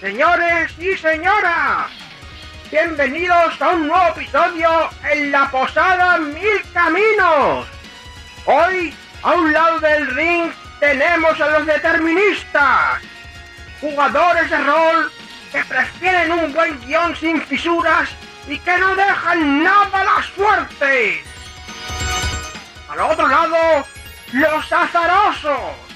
[0.00, 1.90] Señores y señoras,
[2.70, 7.66] bienvenidos a un nuevo episodio en la Posada Mil Caminos.
[8.46, 10.50] Hoy, a un lado del ring,
[10.80, 13.02] tenemos a los deterministas,
[13.82, 15.12] jugadores de rol
[15.52, 18.08] que prefieren un buen guion sin fisuras
[18.48, 21.22] y que no dejan nada a la suerte.
[22.88, 23.86] Al otro lado,
[24.32, 25.89] los azarosos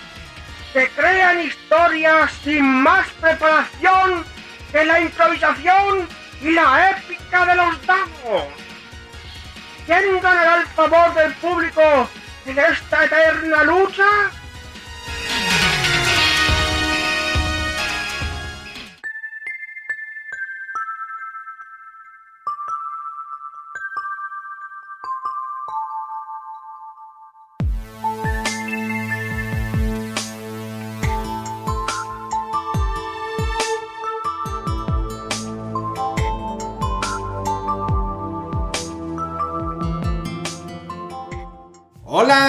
[0.75, 4.25] se crean historias sin más preparación
[4.73, 6.09] que la improvisación
[6.43, 8.49] y la épica de los dados.
[9.87, 12.11] ¿Quién ganará el favor del público
[12.47, 14.05] en esta eterna lucha?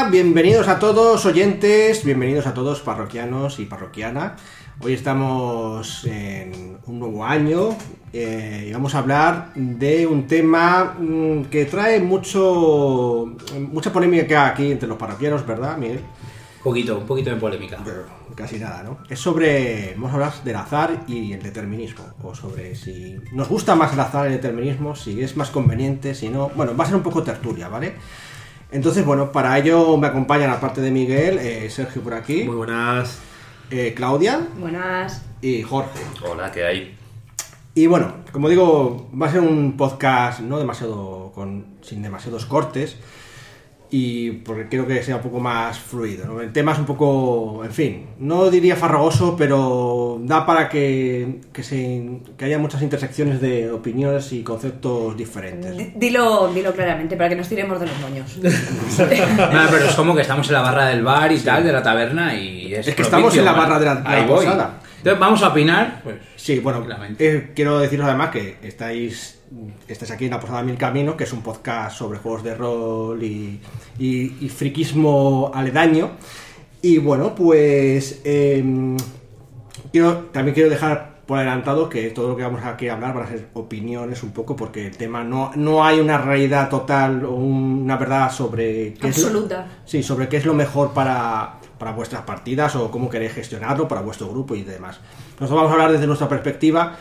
[0.06, 4.36] Hola, bienvenidos a todos oyentes, bienvenidos a todos parroquianos y parroquiana.
[4.80, 7.76] Hoy estamos en un nuevo año
[8.14, 13.36] eh, y vamos a hablar de un tema mm, que trae mucho
[13.72, 16.02] mucha polémica aquí entre los parroquianos, ¿verdad, Miguel?
[16.64, 17.80] Poquito, un poquito de polémica.
[17.84, 19.00] Pero casi nada, ¿no?
[19.10, 23.76] Es sobre, vamos a hablar del azar y el determinismo, o sobre si nos gusta
[23.76, 26.50] más el azar y el determinismo, si es más conveniente, si no...
[26.50, 27.96] Bueno, va a ser un poco tertulia, ¿vale?
[28.72, 33.20] Entonces, bueno, para ello me acompañan, aparte de Miguel, eh, Sergio por aquí, Muy buenas.
[33.72, 35.24] eh, Claudia Buenas.
[35.42, 36.00] y Jorge.
[36.30, 36.98] Hola, ¿qué hay?
[37.74, 42.98] Y bueno, como digo, va a ser un podcast no demasiado con sin demasiados cortes
[43.92, 46.26] y porque quiero que sea un poco más fluido.
[46.26, 46.42] ¿no?
[46.42, 51.64] El tema es un poco, en fin, no diría farragoso, pero da para que, que,
[51.64, 55.78] se, que haya muchas intersecciones de opiniones y conceptos diferentes.
[55.78, 58.38] D- Dilo, dilo claramente para que nos tiremos de los moños.
[58.98, 61.84] Nada, pero es como que estamos en la barra del bar y tal, de la
[61.84, 62.88] taberna y es.
[62.88, 64.46] Es que estamos en la barra de la- de la Ahí voy.
[64.46, 64.80] posada.
[64.98, 66.16] Entonces vamos a opinar, pues.
[66.36, 66.86] Sí, bueno,
[67.20, 69.35] eh, quiero deciros además que estáis,
[69.88, 73.24] estáis aquí en la Posada Mil Caminos, que es un podcast sobre juegos de rol
[73.24, 73.60] y,
[74.00, 76.12] y- y friquismo aledaño.
[76.82, 78.22] Y bueno, pues
[79.92, 83.24] quiero, también quiero dejar por adelantado que todo lo que vamos aquí a hablar van
[83.24, 87.32] a ser opiniones un poco, porque el tema no, no hay una realidad total o
[87.34, 89.68] una verdad sobre qué es lo- Absoluta.
[89.86, 94.02] Sí, sobre qué es lo mejor para, para vuestras partidas o cómo queréis gestionarlo para
[94.02, 95.00] vuestro grupo y demás.
[95.40, 96.96] Nosotros vamos a hablar desde nuestra perspectiva,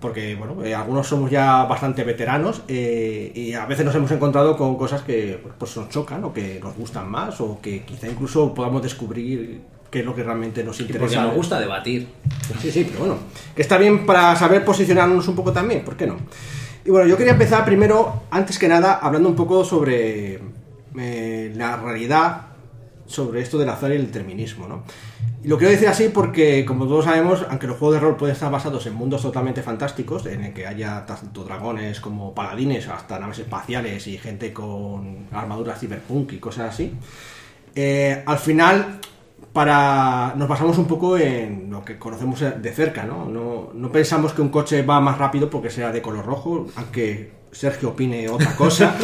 [0.00, 4.56] porque bueno, eh, algunos somos ya bastante veteranos eh, y a veces nos hemos encontrado
[4.56, 8.54] con cosas que pues, nos chocan o que nos gustan más o que quizá incluso
[8.54, 11.22] podamos descubrir qué es lo que realmente nos Y porque interesa.
[11.24, 12.08] nos gusta debatir.
[12.60, 13.16] Sí, sí, pero bueno,
[13.54, 16.16] que está bien para saber posicionarnos un poco también, ¿por qué no?
[16.84, 20.40] Y bueno, yo quería empezar primero, antes que nada, hablando un poco sobre
[20.98, 22.46] eh, la realidad,
[23.06, 24.84] sobre esto del azar y el determinismo, ¿no?
[25.42, 28.34] Y lo quiero decir así porque, como todos sabemos, aunque los juegos de rol pueden
[28.34, 33.18] estar basados en mundos totalmente fantásticos, en el que haya tanto dragones como paladines, hasta
[33.18, 36.92] naves espaciales y gente con armaduras cyberpunk y cosas así,
[37.74, 39.00] eh, al final
[39.52, 43.24] para nos basamos un poco en lo que conocemos de cerca, ¿no?
[43.24, 43.70] ¿no?
[43.74, 47.90] No pensamos que un coche va más rápido porque sea de color rojo, aunque Sergio
[47.90, 48.94] opine otra cosa.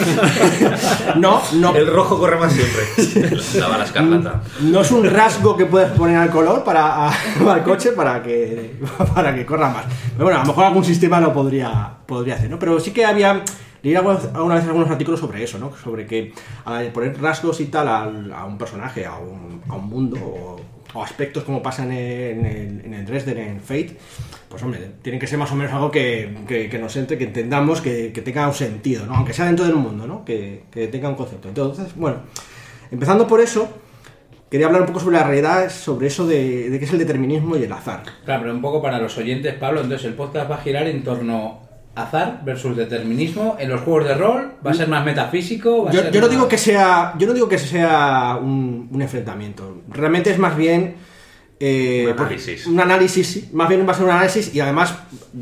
[1.17, 1.75] no, no.
[1.75, 3.37] El rojo corre más siempre.
[3.61, 4.43] La bala escarlata.
[4.61, 7.13] No es un rasgo que puedes poner al color para a-
[7.53, 8.77] al coche para que
[9.15, 9.85] para que corra más.
[10.13, 12.59] Pero bueno, a lo mejor algún sistema lo podría podría hacer, ¿no?
[12.59, 13.43] Pero sí que había
[13.83, 15.73] leí alguna vez algunos artículos sobre eso, ¿no?
[15.83, 16.33] Sobre que
[16.65, 20.61] al poner rasgos y tal al- a, un personaje, a un, a un mundo o,
[20.95, 23.99] o aspectos como pasan en el, en el Dresden, en Fate,
[24.49, 27.25] pues hombre, tienen que ser más o menos algo que, que- que nos entre, que
[27.25, 29.15] entendamos, que, que tenga un sentido, ¿no?
[29.17, 30.25] Aunque sea dentro del mundo, ¿no?
[30.25, 31.49] Que, que tenga un concepto.
[31.49, 32.19] Entonces, bueno,
[32.91, 33.69] empezando por eso,
[34.51, 37.57] quería hablar un poco sobre la realidad, sobre eso de, de qué es el determinismo
[37.57, 38.03] y el azar.
[38.25, 39.81] Claro, pero un poco para los oyentes, Pablo.
[39.81, 41.61] Entonces el podcast va a girar en torno
[41.97, 43.57] azar versus determinismo.
[43.59, 45.85] En los juegos de rol va a ser más metafísico.
[45.85, 48.39] Va a Yo, ser yo no más- digo que sea, yo no digo que sea
[48.41, 49.83] un, un enfrentamiento.
[49.89, 50.95] Realmente es más bien
[51.61, 52.67] eh, Un análisis.
[52.67, 53.49] Un análisis, sí.
[53.53, 54.95] Más bien va a ser un análisis y además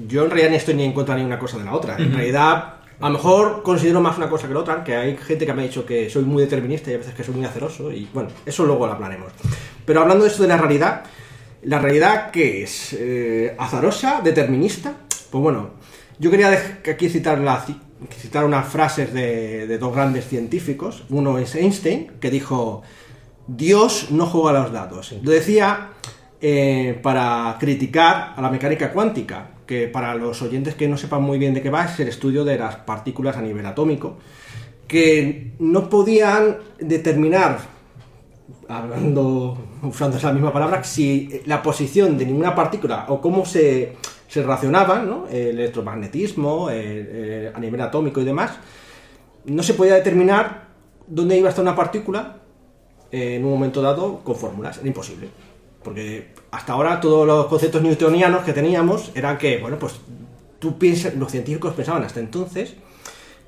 [0.08, 1.96] yo en realidad ni estoy ni en contra ni una cosa de la otra.
[1.98, 5.44] En realidad, a lo mejor considero más una cosa que la otra, que hay gente
[5.46, 7.90] que me ha dicho que soy muy determinista y a veces que soy muy aceroso
[7.90, 9.32] y bueno, eso luego lo hablaremos.
[9.84, 11.02] Pero hablando de esto de la realidad,
[11.62, 14.94] la realidad que es Eh, azarosa, determinista,
[15.30, 15.70] pues bueno,
[16.20, 16.50] yo quería
[16.88, 17.80] aquí citar, la, ci-
[18.20, 21.02] citar unas frases de, de dos grandes científicos.
[21.10, 22.82] Uno es Einstein, que dijo,
[23.46, 25.14] Dios no juega los dados.
[25.22, 25.90] Lo decía
[26.40, 31.38] eh, para criticar a la mecánica cuántica, que para los oyentes que no sepan muy
[31.38, 34.16] bien de qué va, es el estudio de las partículas a nivel atómico,
[34.86, 37.58] que no podían determinar,
[38.68, 43.96] hablando, usando esa misma palabra, si la posición de ninguna partícula o cómo se,
[44.28, 44.42] se
[45.06, 45.26] ¿no?
[45.30, 48.52] el electromagnetismo, el- el- a nivel atómico y demás,
[49.46, 50.68] no se podía determinar
[51.06, 52.40] dónde iba a estar una partícula
[53.14, 54.78] en un momento dado con fórmulas.
[54.78, 55.28] Era imposible.
[55.82, 60.00] Porque hasta ahora todos los conceptos newtonianos que teníamos eran que, bueno, pues
[61.16, 62.74] los científicos pensaban hasta entonces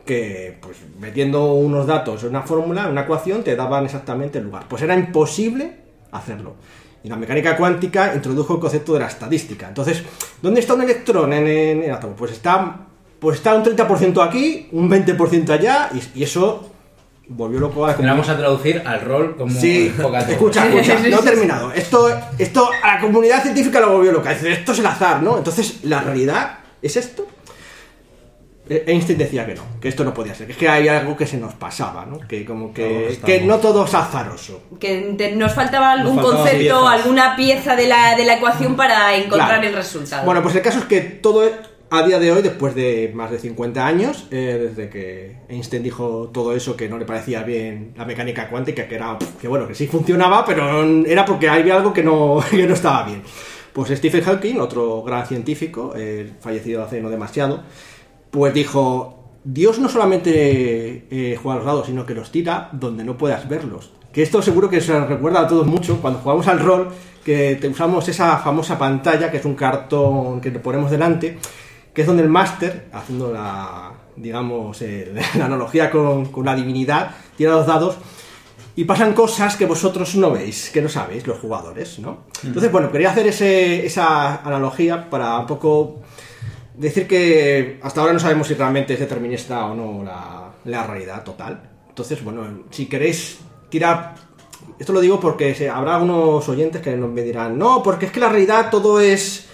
[0.05, 4.67] que pues metiendo unos datos en una fórmula, una ecuación, te daban exactamente el lugar.
[4.69, 5.79] Pues era imposible
[6.13, 6.55] hacerlo.
[7.03, 9.67] Y la mecánica cuántica introdujo el concepto de la estadística.
[9.67, 10.05] Entonces,
[10.41, 12.15] ¿dónde está un electrón en, el átomo?
[12.15, 12.87] Pues está,
[13.19, 16.76] pues está un 30% aquí, un 20% allá, y eso
[17.29, 18.15] volvió loco a la comunidad.
[18.15, 19.93] vamos a traducir al rol como Sí,
[20.29, 21.73] escucha, escucha, no he terminado.
[21.73, 22.09] Esto,
[22.39, 24.31] esto a la comunidad científica lo volvió loca.
[24.33, 25.37] Dice, esto es el azar, ¿no?
[25.39, 27.27] Entonces, ¿la realidad es esto?
[28.69, 31.17] Eh, Einstein decía que no, que esto no podía ser, que es que hay algo
[31.17, 32.19] que se nos pasaba, ¿no?
[32.27, 34.61] Que como que, que no todo es azaroso.
[34.81, 36.83] Que te- nos faltaba algún concepto, piezas.
[36.89, 39.69] alguna pieza de la, de la ecuación para encontrar Claro.
[39.69, 40.25] el resultado.
[40.25, 41.45] Bueno, pues el caso es que todo
[41.91, 46.31] a día de hoy, después de más de 50 años, eh, desde que Einstein dijo
[46.33, 49.75] todo eso que no le parecía bien la mecánica cuántica, que era que bueno, que
[49.75, 53.23] sí funcionaba, pero era porque había algo que no, que no estaba bien.
[53.73, 57.63] Pues Stephen Hawking, otro gran científico, eh, fallecido hace no demasiado,
[58.31, 63.05] pues dijo, Dios no solamente eh, juega a los dados, sino que los tira donde
[63.05, 63.93] no puedas verlos.
[64.13, 66.89] Que esto seguro que se recuerda a todos mucho cuando jugamos al rol,
[67.23, 71.39] que te usamos esa famosa pantalla, que es un cartón que le ponemos delante,
[71.97, 74.81] que es donde el máster, haciendo la, digamos,
[75.35, 77.97] la analogía con, con la divinidad, tira los dados
[78.77, 82.25] y pasan cosas que vosotros no veis, que no sabéis, los jugadores, ¿no?
[82.45, 86.03] Entonces, bueno, quería hacer ese- esa analogía para un poco
[86.75, 91.25] decir que hasta ahora no sabemos si realmente es determinista o no la, la realidad
[91.25, 91.71] total.
[91.89, 93.39] Entonces, bueno, si queréis
[93.71, 94.15] tirar...
[94.79, 98.21] Esto lo digo porque habrá algunos oyentes que nos me dirán, no, porque es que
[98.21, 99.46] la realidad todo es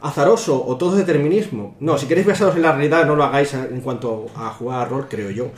[0.00, 1.76] azaroso o todo determinismo.
[1.80, 4.84] No, si queréis basaros en la realidad, no lo hagáis en cuanto a jugar a
[4.84, 5.50] rol, creo yo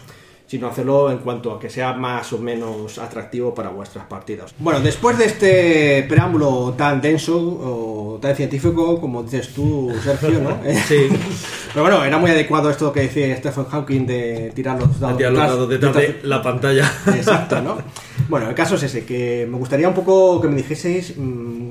[0.48, 4.54] sino hacerlo en cuanto a que sea más o menos atractivo para vuestras partidas.
[4.58, 10.58] Bueno, después de este preámbulo tan denso o tan científico, como dices tú, Sergio, ¿no?
[10.88, 11.06] Sí.
[11.74, 15.18] Pero bueno, era muy adecuado esto que decía Stephen Hawking de tirar los dados.
[15.18, 16.90] Tía, los dados detrás de la pantalla.
[17.14, 17.76] Exacto, ¿no?
[18.30, 21.14] Bueno, el caso es ese, que me gustaría un poco que me dijeseis...
[21.14, 21.67] mm,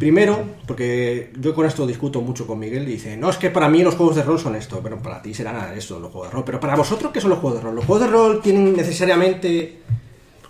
[0.00, 3.68] primero, porque yo con esto discuto mucho con Miguel, y dice, no, es que para
[3.68, 6.34] mí los juegos de rol son esto, pero para ti serán eso, los juegos de
[6.36, 6.44] rol.
[6.46, 7.76] Pero para vosotros, ¿qué son los juegos de rol?
[7.76, 9.78] ¿Los juegos de rol tienen necesariamente,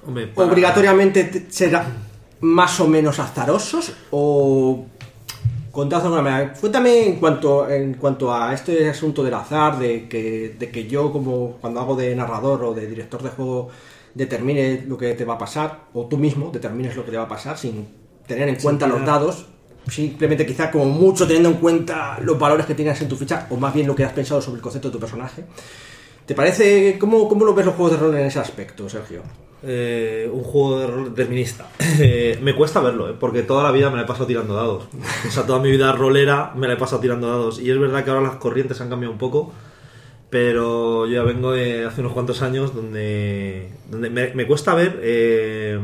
[0.06, 1.84] Hombre, para- obligatoriamente, te- será
[2.40, 3.92] más o menos azarosos?
[4.12, 4.84] ¿O
[5.72, 6.52] contad de alguna manera?
[6.54, 11.10] Cuéntame en cuanto, en cuanto a este asunto del azar, de que, de que yo
[11.12, 13.68] como cuando hago de narrador o de director de juego
[14.14, 17.24] determine lo que te va a pasar, o tú mismo determines lo que te va
[17.24, 17.98] a pasar sin
[18.34, 19.20] tener en cuenta los tirar.
[19.20, 19.46] dados,
[19.88, 23.56] simplemente quizá como mucho teniendo en cuenta los valores que tienes en tu ficha, o
[23.56, 25.44] más bien lo que has pensado sobre el concepto de tu personaje.
[26.26, 29.22] ¿Te parece, cómo, cómo lo ves los juegos de rol en ese aspecto, Sergio?
[29.62, 31.66] Eh, un juego de rol determinista.
[32.02, 33.14] Eh, me cuesta verlo, ¿eh?
[33.18, 34.84] porque toda la vida me la he pasado tirando dados.
[35.28, 37.60] O sea, toda mi vida rolera me la he pasado tirando dados.
[37.60, 39.52] Y es verdad que ahora las corrientes han cambiado un poco,
[40.30, 44.98] pero yo ya vengo de hace unos cuantos años donde, donde me, me cuesta ver,
[45.02, 45.78] eh,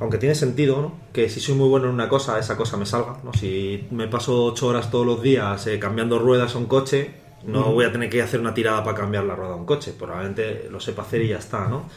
[0.00, 0.92] aunque tiene sentido, ¿no?
[1.12, 3.16] que si soy muy bueno en una cosa, esa cosa me salga.
[3.24, 3.32] ¿no?
[3.32, 7.10] Si me paso ocho horas todos los días eh, cambiando ruedas a un coche,
[7.44, 9.92] no voy a tener que hacer una tirada para cambiar la rueda a un coche.
[9.98, 11.88] Probablemente lo sepa hacer y ya está, ¿no?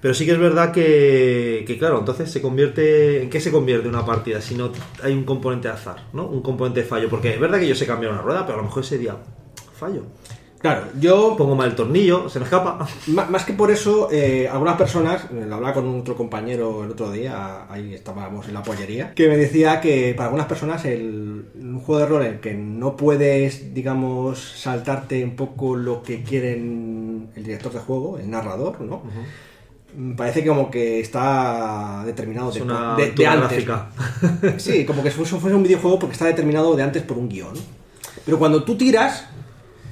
[0.00, 3.22] Pero sí que es verdad que, que, claro, entonces se convierte.
[3.22, 4.70] ¿En qué se convierte una partida si no
[5.02, 6.26] hay un componente de azar, ¿no?
[6.26, 7.08] Un componente de fallo.
[7.08, 9.16] Porque es verdad que yo sé cambiar una rueda, pero a lo mejor ese día
[9.78, 10.02] fallo.
[10.64, 12.88] Claro, yo Pongo mal el tornillo, se me escapa.
[13.08, 17.12] Más que por eso, eh, algunas personas, eh, lo hablaba con otro compañero el otro
[17.12, 21.80] día, ahí estábamos en la pollería, que me decía que para algunas personas el, un
[21.80, 27.28] juego de rol en el que no puedes, digamos, saltarte un poco lo que quieren
[27.36, 29.02] el director de juego, el narrador, ¿no?
[29.94, 33.66] Mm, Parece como que está determinado Es de, una de- de antes.
[33.66, 33.90] gráfica.
[34.56, 37.52] Sí, como que fuese fuese un videojuego porque está determinado de antes por un guion.
[38.24, 39.28] Pero cuando tú tiras,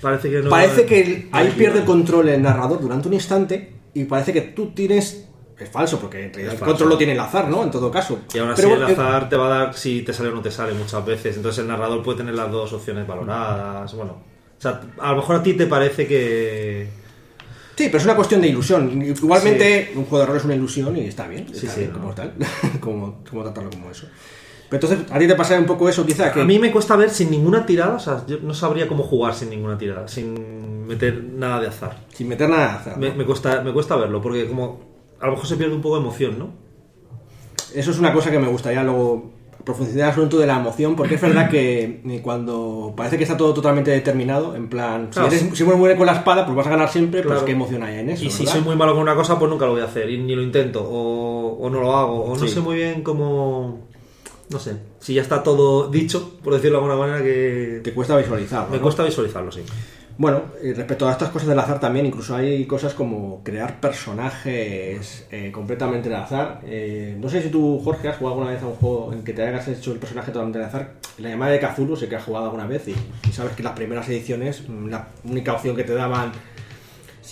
[0.03, 0.51] Parece que no.
[0.51, 4.41] parece que el- ahí pierde el control el narrador durante un instante y parece que
[4.43, 5.29] tú tienes...
[5.59, 6.65] Es falso, porque el falso.
[6.65, 7.63] control lo tiene el azar, ¿no?
[7.63, 8.19] En todo caso.
[8.35, 10.35] Y aún así Pero, el eh, azar te va a dar si te sale o
[10.35, 11.37] no te sale muchas veces.
[11.37, 13.95] Entonces el narrador puede tener las dos opciones valoradas.
[13.95, 14.13] Bueno,
[14.59, 16.89] o sea, a lo mejor a ti te parece que.
[17.77, 19.01] Sí, Sí, pero es una cuestión de ilusión.
[19.03, 21.47] Igualmente, un juego de rol es una ilusión y está bien.
[21.49, 22.01] Sí, está sí, bien no.
[22.01, 22.35] como tal.
[22.81, 24.07] como, como tratarlo como eso.
[24.73, 26.33] Pero entonces, a ti te pasa un poco eso, quizá.
[26.33, 26.41] Que...
[26.41, 29.35] A mí me cuesta ver sin ninguna tirada, o sea, yo no sabría cómo jugar
[29.35, 31.99] sin ninguna tirada, sin meter nada de azar.
[32.13, 33.17] Sin meter nada de azar, Me, ¿no?
[33.17, 34.81] me cuesta, me cuesta verlo, porque como
[35.21, 36.49] a lo mejor se pierde un poco de emoción, ¿no?
[37.75, 39.31] Eso es una cosa que me gustaría luego
[39.65, 43.37] profundizar el asunto de la emoción, porque es verdad que eh, cuando parece que está
[43.37, 45.31] todo totalmente determinado, en plan, Claro.
[45.31, 47.45] si, eres, si bueno con la espada, pues vas a ganar siempre, pues Claro.
[47.45, 48.25] qué emoción hay en eso.
[48.25, 48.55] y si ¿verdad?
[48.55, 50.43] soy muy malo con una cosa, pues nunca lo voy a hacer, y ni lo
[50.43, 53.92] intento, o, o no lo hago, o no sé muy bien cómo...
[54.53, 58.17] No sé, si ya está todo dicho, por decirlo de alguna manera, que Te cuesta
[58.17, 58.71] visualizarlo.
[58.71, 58.83] me ¿no?
[58.83, 59.63] cuesta visualizarlo, sí.
[60.19, 65.27] Bueno, y respecto a estas cosas del azar también, incluso hay cosas como crear personajes
[65.31, 66.61] eh, completamente del azar.
[66.65, 69.33] Eh, no sé si tú, Jorge, has jugado alguna vez a un juego en que
[69.33, 70.93] te hayas hecho el personaje totalmente del azar.
[71.19, 72.95] La llamada de Cthulhu sé que has jugado alguna vez y,
[73.29, 76.33] y sabes que las primeras ediciones, mm, la única opción que te daban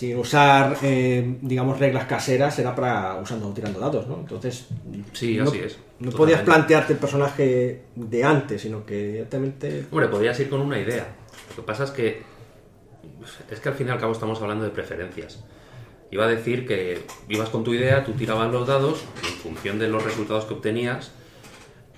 [0.01, 4.15] sin usar, eh, digamos, reglas caseras era para usando tirando datos, ¿no?
[4.15, 4.65] Entonces,
[5.13, 5.73] Sí, no, así es.
[5.99, 6.17] No Totalmente.
[6.17, 9.85] podías plantearte el personaje de antes, sino que directamente...
[9.91, 11.05] Hombre, podrías ir con una idea.
[11.49, 12.23] Lo que pasa es que.
[13.51, 15.43] Es que al fin y al cabo estamos hablando de preferencias.
[16.09, 19.77] Iba a decir que ibas con tu idea, tú tirabas los dados, y en función
[19.77, 21.11] de los resultados que obtenías,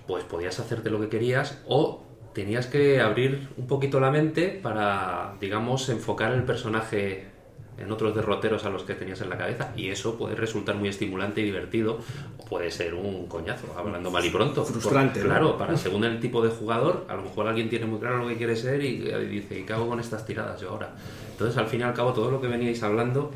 [0.07, 5.35] pues podías hacerte lo que querías o tenías que abrir un poquito la mente para,
[5.39, 7.31] digamos, enfocar el personaje
[7.77, 10.89] en otros derroteros a los que tenías en la cabeza y eso puede resultar muy
[10.89, 11.99] estimulante y divertido
[12.37, 14.63] o puede ser un coñazo, hablando mal y pronto.
[14.63, 15.33] Frustrante, Por- ¿no?
[15.35, 18.27] claro, para según el tipo de jugador, a lo mejor alguien tiene muy claro lo
[18.27, 20.93] que quiere ser y, y dice, ¿y qué hago con estas tiradas yo ahora?
[21.31, 23.31] Entonces, al fin y al cabo, todo lo que veníais hablando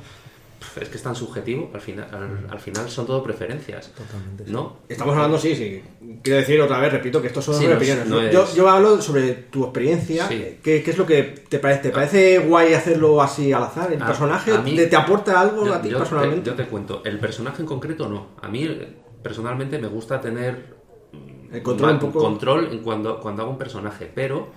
[0.81, 3.91] es que es tan subjetivo, al final, al, al final son todo preferencias.
[3.93, 4.45] Totalmente.
[4.47, 4.77] ¿No?
[4.89, 5.81] Estamos hablando, sí, sí.
[6.23, 8.07] Quiero decir otra vez, repito, que esto son Sí, no opiniones.
[8.07, 8.29] no ¿no?
[8.31, 10.27] yo, es- yo hablo sobre tu experiencia.
[10.27, 10.57] Sí.
[10.63, 11.81] ¿Qué, qué es lo que te parece?
[11.83, 13.91] ¿Te parece guay hacerlo así al azar?
[13.93, 16.43] ¿El A- personaje a mí- te, te aporta algo Yo- a ti yo personalmente?
[16.43, 18.27] Te, yo te cuento, el personaje en concreto no.
[18.41, 18.87] A mí, eh,
[19.21, 20.75] personalmente, me gusta tener
[21.51, 24.49] El control un poco- control en cuando, cuando hago un personaje, pero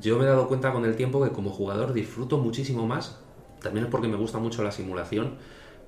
[0.00, 3.20] yo me he dado cuenta con el tiempo que como jugador disfruto muchísimo más,
[3.62, 5.34] también es porque me gusta mucho la simulación,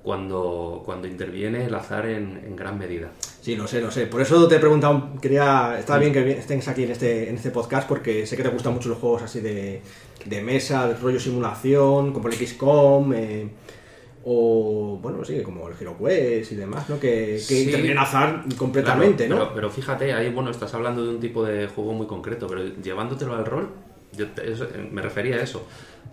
[0.03, 3.09] cuando, cuando interviene el azar en, en gran medida.
[3.41, 4.05] Sí, lo sé, lo sé.
[4.07, 7.51] Por eso te he preguntado, quería, está bien que estés aquí en este, en este
[7.51, 9.81] podcast porque sé que te gustan mucho los juegos así de,
[10.25, 13.49] de mesa, de rollo simulación, como el XCOM, eh,
[14.23, 16.99] o bueno, sí, como el HeroQuest y demás, ¿no?
[16.99, 17.91] Que, que Sí.
[17.97, 19.45] azar completamente, Claro, ¿no?
[19.49, 22.63] Pero, pero fíjate, ahí bueno, estás hablando de un tipo de juego muy concreto, pero
[22.81, 23.69] llevándotelo al rol,
[24.13, 25.65] yo te- eso- me refería a eso.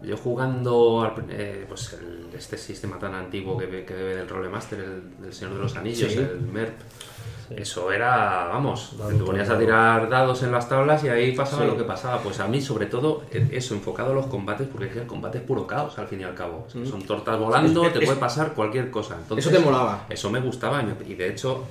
[0.02, 4.78] Yo jugando al eh, pues el- este sistema tan antiguo que, que bebe del Rolemaster,
[4.78, 6.18] el del Señor de los Anillos, Sí.
[6.18, 6.74] el MERP,
[7.50, 11.62] eso era, vamos, Dado te ponías a tirar dados en las tablas y ahí pasaba
[11.62, 11.68] Sí.
[11.68, 12.18] lo que pasaba.
[12.20, 15.38] Pues a mí, sobre todo, eso, enfocado a los combates, porque es que el combate
[15.38, 16.66] es puro caos al fin y al cabo.
[16.68, 17.86] Son tortas volando, Mm.
[17.86, 19.16] Es- te es- puede pasar cualquier cosa.
[19.16, 20.06] Entonces, Eso te molaba.
[20.10, 21.64] eso me gustaba y de hecho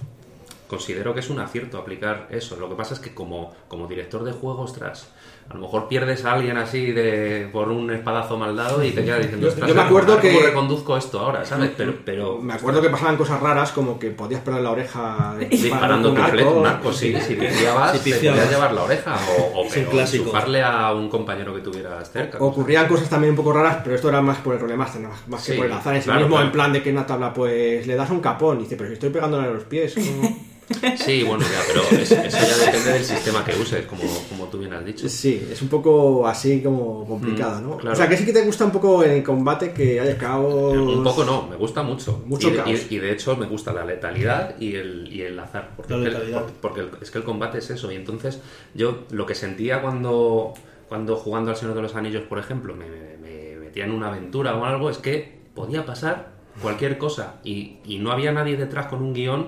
[0.68, 2.56] considero que es un acierto aplicar eso.
[2.58, 5.10] Lo que pasa es que como, como director de juegos, tras
[5.48, 9.06] a lo mejor pierdes a alguien así de por un espadazo mal dado y te
[9.06, 11.70] quedas diciendo, Yo- "Ostras, yo me acuerdo ¿cómo que- reconduzco esto ahora, ¿sabes?
[11.78, 16.10] Pero, pero Me acuerdo que pasaban cosas raras como que podías perder la oreja disparando
[16.10, 16.60] un tu flecha, arco.
[16.62, 20.92] un arco, sí, si piciabas, Si te podías llevar la oreja o, o enchufarle a
[20.94, 22.40] un compañero que tuvieras cerca.
[22.40, 25.46] Ocurrían cosas también un poco raras, pero esto era más por el rolemaster, más, más
[25.46, 26.46] que Sí, por el azar en sí claro, mismo, claro.
[26.48, 28.88] en plan de que en una tabla pues le das un capón y dice, pero
[28.90, 29.94] si estoy pegándole a los pies.
[29.94, 30.36] ¿cómo?".
[30.98, 34.58] Sí, bueno, ya, pero es- eso ya depende del sistema que uses, como, como tú
[34.60, 35.08] bien has dicho.
[35.10, 37.78] Sí, es un poco así como complicado, Mm, ¿no?
[37.78, 37.94] claro.
[37.94, 40.76] O sea, que sí que te gusta un poco el combate que haya caos.
[40.78, 42.22] Un poco no, me gusta mucho.
[42.26, 42.70] Mucho y, de, caos.
[42.90, 45.72] y- y de hecho me gusta la letalidad y el, y el azar.
[45.76, 46.54] Porque, La es que el- letalidad.
[46.62, 47.92] porque- el- es que el combate es eso.
[47.92, 48.40] Y entonces
[48.74, 50.54] yo lo que sentía cuando,
[50.90, 52.86] cuando jugando al Señor de los Anillos, por ejemplo, me,
[53.22, 57.36] me metía en una aventura o algo, es que podía pasar cualquier cosa.
[57.44, 59.48] Y, y no había nadie detrás con un guion.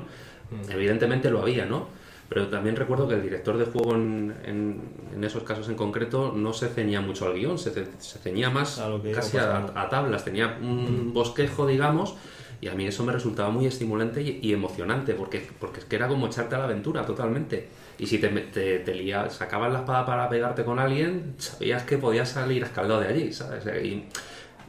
[0.52, 0.72] Mm.
[0.72, 1.88] Evidentemente lo había, ¿no?
[2.30, 4.82] Pero también recuerdo que el director de juego en, en-
[5.16, 8.80] en esos casos en concreto no se ceñía mucho al guion, se, se ceñía más
[8.80, 9.74] A casi a, pasando.
[9.80, 12.16] a tablas, tenía un bosquejo, digamos,
[12.60, 15.96] y a mí eso me resultaba muy estimulante y, y emocionante, porque, porque es que
[15.96, 17.70] era como echarte a la aventura totalmente.
[18.00, 21.98] Y si te, te, te lías- sacabas la espada para pegarte con alguien, sabías que
[21.98, 23.64] podías salir escaldado de allí, ¿sabes?
[23.86, 24.04] Y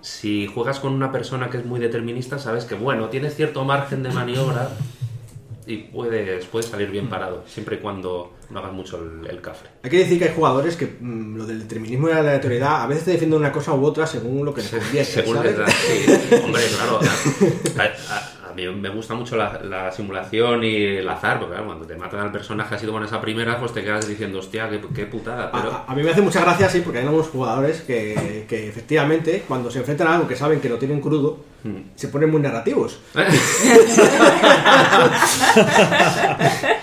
[0.01, 4.03] si juegas con una persona que es muy determinista, sabes que, bueno, tienes cierto margen
[4.05, 4.71] de maniobra
[5.69, 9.69] y puedes, puedes salir bien parado, siempre y cuando no hagas mucho el, el cafre.
[9.83, 12.87] Hay que decir que hay jugadores que mm, lo del determinismo y la aleatoriedad a
[12.87, 15.05] veces te defienden una cosa u otra según lo que les conviene.
[15.05, 15.57] Según ¿sabes?
[15.77, 16.35] sí.
[16.45, 17.01] Hombre, claro.
[17.79, 21.67] A, a- a mí me gusta mucho la, la simulación y el azar, porque claro,
[21.69, 24.69] cuando te matan al personaje así como en esa primera, pues te quedas diciendo, hostia,
[24.71, 25.53] qué, qué putada.
[25.53, 28.67] Pero A, a mí me hace mucha gracia, sí, porque hay algunos jugadores que, que
[28.69, 31.39] efectivamente, cuando se enfrentan a algo que saben que lo tienen crudo,
[31.97, 33.01] se ponen muy narrativos.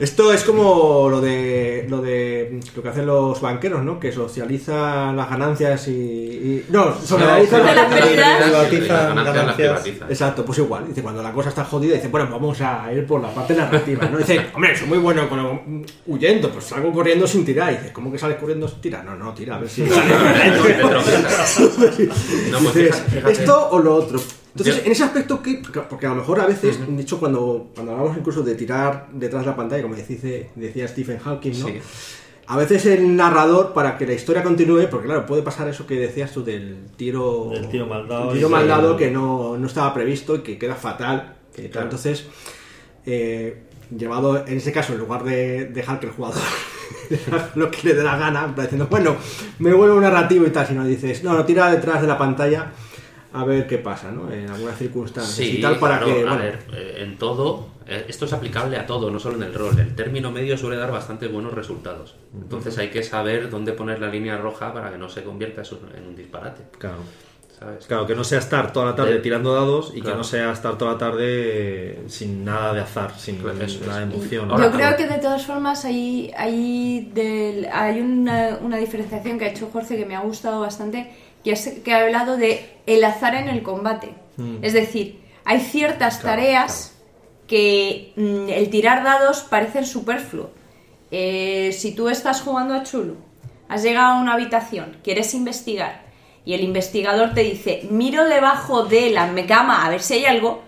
[0.00, 4.00] Esto es como lo de lo de lo que hacen los banqueros, ¿no?
[4.00, 7.90] Que socializan las ganancias y, y- no, socializan de las
[9.34, 9.86] ganancias.
[10.08, 10.86] Exacto, pues igual.
[10.88, 14.06] Dice, cuando la cosa está jodida, dice, bueno, vamos a ir por la parte narrativa,
[14.10, 14.18] ¿no?
[14.18, 17.70] Dice, hombre, soy muy bueno con huyendo, pues salgo corriendo sin tirar.
[17.70, 19.04] Dice, ¿cómo que sales corriendo sin tirar?
[19.04, 19.82] No, no, tira, a ver si...
[19.82, 19.96] No.
[22.50, 23.32] No, pues fíjate, fíjate.
[23.32, 24.20] esto o lo otro.
[24.52, 27.70] Entonces, Yo- en ese aspecto, que porque a lo mejor a veces, de hecho, cuando,
[27.74, 31.66] cuando hablamos incluso de tirar detrás de la pantalla, como dice, decía Stephen Hawking, ¿no?
[31.68, 31.74] Sí.
[32.48, 35.94] A veces el narrador, para que la historia continúe, porque claro, puede pasar eso que
[35.94, 39.56] decías tú del tiro, Del tiro mal dado el tiro mal que- dado que no,
[39.56, 41.36] no estaba previsto y que queda fatal.
[41.54, 41.70] tal.
[41.70, 41.86] Claro.
[41.86, 42.26] Entonces,
[43.06, 43.62] eh,
[43.96, 46.42] llevado en ese caso, en lugar de dejar que el jugador
[47.54, 49.16] lo que le dé la gana, diciendo, bueno,
[49.60, 52.72] me vuelvo narrativo y tal, sino dices, no, no, tira detrás de la pantalla
[53.32, 54.32] a ver qué pasa, ¿no?
[54.32, 56.28] En algunas circunstancias Sí, y tal, para claro, que.
[56.28, 59.54] a ver, eh, en todo, eh, esto es aplicable a todo, no solo en el
[59.54, 59.78] rol.
[59.78, 62.16] El término medio suele dar bastante buenos resultados.
[62.34, 65.80] Entonces hay que saber dónde poner la línea roja para que no se convierta eso
[65.96, 66.62] en un disparate.
[66.78, 66.98] Claro.
[67.58, 67.86] ¿Sabes?
[67.86, 70.50] Claro, que no sea estar toda la tarde Eh, tirando dados y que no sea
[70.50, 74.50] estar toda la tarde sin nada de azar, sin eso nada de emoción.
[74.50, 79.44] Ahora, Yo creo que de todas formas hay, hay, del- hay una, una diferenciación que
[79.44, 81.10] ha hecho Jorge que me ha gustado bastante,
[81.44, 84.14] que que ha hablado de el azar en el combate.
[84.62, 86.94] Es decir, hay ciertas tareas
[87.46, 90.50] que mm, el tirar dados parecen superfluo.
[91.10, 93.16] Eh, si tú estás jugando a Chulu,
[93.68, 96.04] has llegado a una habitación, quieres investigar
[96.44, 100.62] y el investigador te dice, miro debajo de la cama a ver si hay algo,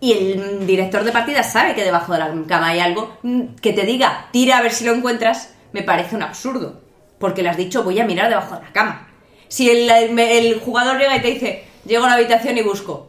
[0.00, 3.72] y el director de partida sabe que debajo de la cama hay algo, mm, que
[3.72, 6.82] te diga, tira a ver si lo encuentras, me parece un absurdo.
[7.18, 9.08] Porque le has dicho, voy a mirar debajo de la cama.
[9.48, 13.08] Si el, jugador llega y te dice, llego a la habitación y busco,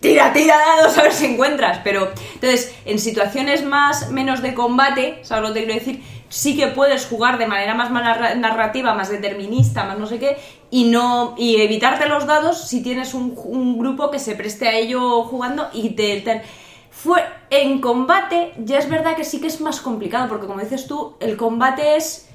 [0.00, 1.80] tira, tira dados a ver si encuentras.
[1.84, 6.02] Pero, entonces, en situaciones más, menos de combate, ¿sabes lo que te quiero decir?
[6.28, 10.36] Sí que puedes jugar de manera más narra- narrativa, más determinista, más no sé qué,
[10.70, 14.72] y no y evitarte los dados si tienes un, un grupo que se preste a
[14.74, 16.42] ello jugando y te, te-
[16.90, 20.88] fue en combate ya es verdad que sí que es más complicado porque como dices
[20.88, 22.25] tú el combate es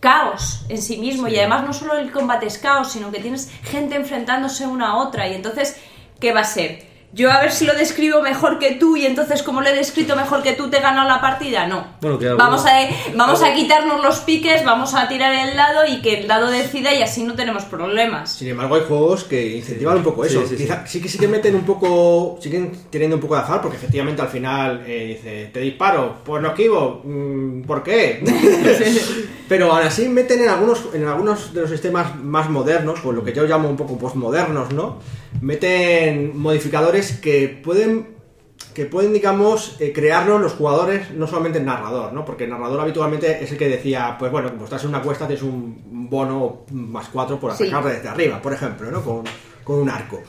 [0.00, 3.50] caos en sí mismo y además no solo el combate es caos sino que tienes
[3.62, 5.76] gente enfrentándose una a otra y entonces
[6.18, 9.42] qué va a ser yo a ver si lo describo mejor que tú y entonces
[9.42, 12.26] como lo he descrito mejor que tú te he ganado la partida no Bueno, que
[12.26, 12.70] algo- vamos a
[13.16, 16.94] vamos a quitarnos los piques vamos a tirar el dado y que el dado decida
[16.94, 20.42] y así no tenemos problemas Sin embargo, hay juegos que incentivan un poco eso.
[20.42, 20.62] Sí, sí, sí.
[20.64, 23.76] Quizá- sí que sí que meten un poco, siguen teniendo un poco de azar, porque
[23.76, 28.22] efectivamente al final eh, dice, te disparo, pues no esquivo, mm, ¿por qué?
[29.48, 33.24] Pero aún así meten en algunos, en algunos de los sistemas más modernos, pues lo
[33.24, 34.98] que yo llamo un poco postmodernos, ¿no?
[35.40, 38.18] Meten modificadores que pueden
[38.74, 42.24] que pueden, digamos, eh, crearlos los jugadores, no solamente el narrador, ¿no?
[42.24, 45.26] Porque el narrador habitualmente es el que decía, pues bueno, como estás en una cuesta,
[45.26, 47.64] tienes un bono más 4 por Sí.
[47.64, 49.02] atacar desde arriba, por ejemplo, ¿no?
[49.02, 49.24] Con,
[49.64, 50.22] con un arco.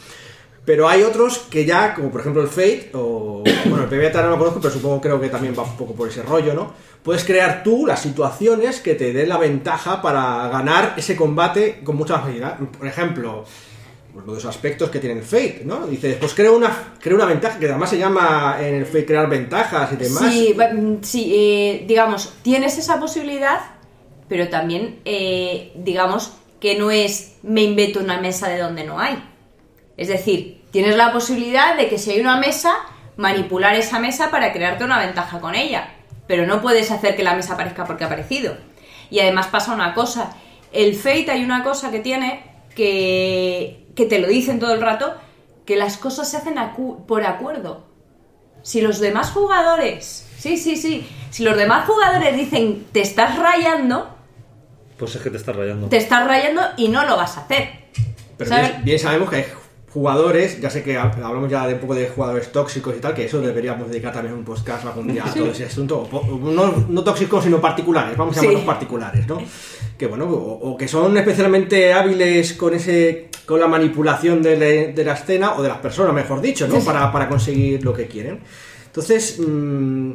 [0.65, 4.30] Pero hay otros que ya, como por ejemplo el Fate, o bueno, el PvP no
[4.32, 6.74] lo conozco, pero supongo creo que también va un poco por ese rollo, ¿no?
[7.04, 11.95] Puedes crear tú las situaciones que te den la ventaja para ganar ese combate con
[11.95, 12.58] mucha facilidad.
[12.58, 13.43] Por ejemplo,
[14.13, 15.88] pues, los aspectos que tiene el Fate, ¿no?
[15.88, 19.30] Dices, pues creo una, creo una ventaja, que además se llama en el Fate crear
[19.30, 20.32] ventajas y demás.
[20.32, 23.60] Sí, mm, sí, eh, digamos, tienes esa posibilidad,
[24.28, 29.24] pero también, eh, digamos, que no es me invento una mesa de donde no hay.
[29.97, 32.74] Es decir, tienes la posibilidad de que si hay una mesa,
[33.17, 35.89] manipular esa mesa para crearte una ventaja con ella.
[36.28, 38.56] Pero no puedes hacer que la mesa aparezca porque ha aparecido.
[39.10, 40.36] Y además pasa una cosa.
[40.71, 42.43] El Fate hay una cosa que tiene
[42.76, 45.13] que, que te lo dicen todo el rato,
[45.65, 47.86] que las cosas se hacen acu- por acuerdo.
[48.63, 54.15] Si los demás jugadores, sí, sí, sí, si los demás jugadores dicen te estás rayando,
[54.97, 55.88] Pues es que te estás rayando.
[55.88, 57.69] te estás rayando y no lo vas a hacer.
[58.38, 58.51] Pero
[58.84, 59.43] bien sabemos que hay
[59.93, 63.13] jugadores, ya sé que hab- hablamos ya de un poco de jugadores tóxicos y tal,
[63.13, 66.08] que eso deberíamos dedicar también un podcast algún día a todo ese asunto.
[66.41, 68.45] No, no tóxicos, sino particulares, vamos a Sí.
[68.45, 69.41] llamarlos particulares, ¿no?
[69.97, 74.93] Que bueno, o, o que son especialmente hábiles con ese con la manipulación de, la-
[74.93, 76.80] de la escena o de las personas, mejor dicho, ¿no?
[76.80, 78.39] Para, para conseguir lo que quieren.
[78.86, 80.12] Entonces, mm,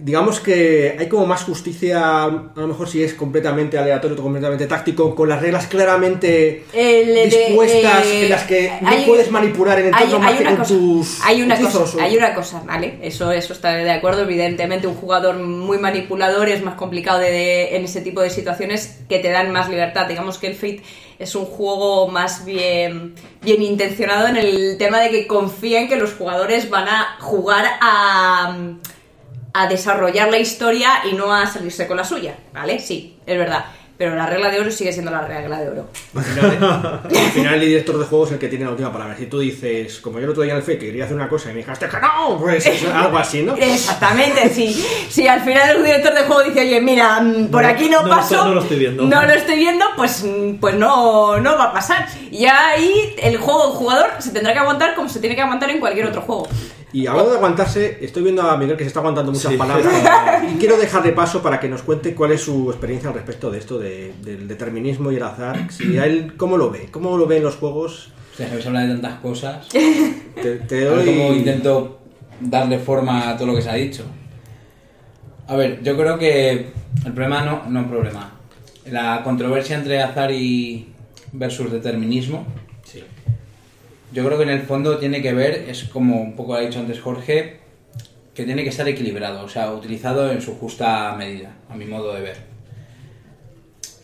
[0.00, 4.66] digamos que hay como más justicia, a lo mejor si es completamente aleatorio o completamente
[4.66, 9.78] táctico, con las reglas claramente El de- dispuestas eh, en las que no puedes manipular
[9.80, 12.16] el hay, entorno más hay que una con cosa, tus hay una cosa, o- hay
[12.16, 12.98] una cosa, ¿vale?
[13.02, 14.22] Eso, eso está de acuerdo.
[14.22, 19.00] Evidentemente, un jugador muy manipulador es más complicado de, de- en ese tipo de situaciones
[19.08, 20.06] que te dan más libertad.
[20.06, 20.82] Digamos que el Fate
[21.18, 25.96] es un juego más bien, bien intencionado en el tema de que confía en que
[25.96, 28.56] los jugadores van a jugar a,
[29.52, 32.78] a desarrollar la historia y no a salirse con la suya, ¿vale?
[32.78, 33.64] Sí, es verdad.
[33.96, 35.88] Pero la regla de oro sigue siendo la regla de oro.
[36.14, 39.16] Al final, al final el director de juego es el que tiene la última palabra.
[39.16, 41.28] Si tú dices, como yo el otro día en el FE que quería hacer una
[41.28, 43.56] cosa y me dijiste que no, pues es algo así, ¿no?
[43.56, 44.86] Exactamente, sí.
[45.10, 48.02] Si al final el director de juego dice, oye, mira, mm, por No, aquí no,
[48.04, 48.44] no paso.
[48.44, 49.02] no lo estoy viendo.
[49.02, 52.06] No lo estoy viendo, pues, mm, pues no, no va a pasar.
[52.30, 55.70] Y ahí el juego, el jugador, se tendrá que aguantar como se tiene que aguantar
[55.70, 56.46] en cualquier otro juego.
[56.92, 59.58] Y hablando de aguantarse, estoy viendo a Miguel que se está aguantando muchas Sí.
[59.58, 59.92] palabras
[60.54, 63.58] y quiero dejarle paso para que nos cuente cuál es su experiencia al respecto de
[63.58, 65.70] esto de- del determinismo y el azar.
[65.70, 66.88] Si a él, ¿Cómo lo ve?
[66.90, 68.10] ¿Cómo lo ve en los juegos?
[68.32, 69.68] O sea, habéis hablado de tantas cosas.
[70.42, 71.06] Te, te A ver doy...
[71.06, 71.98] cómo intento
[72.40, 74.04] darle forma a todo lo que se ha dicho.
[75.48, 76.50] A ver, yo creo que
[77.04, 78.32] el problema no, no es problema.
[78.90, 80.88] La controversia entre azar y
[81.32, 82.46] versus determinismo.
[84.12, 86.78] Yo creo que en el fondo tiene que ver, es como un poco ha dicho
[86.78, 87.58] antes Jorge,
[88.34, 92.14] que tiene que estar equilibrado, o sea, utilizado en su justa medida, a mi modo
[92.14, 92.36] de ver.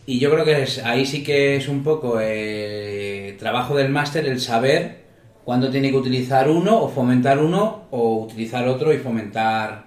[0.07, 4.27] Y yo creo que es- ahí sí que es un poco eh, trabajo del máster
[4.27, 5.05] el saber
[5.45, 9.85] cuándo tiene que utilizar uno o fomentar uno o utilizar otro y fomentar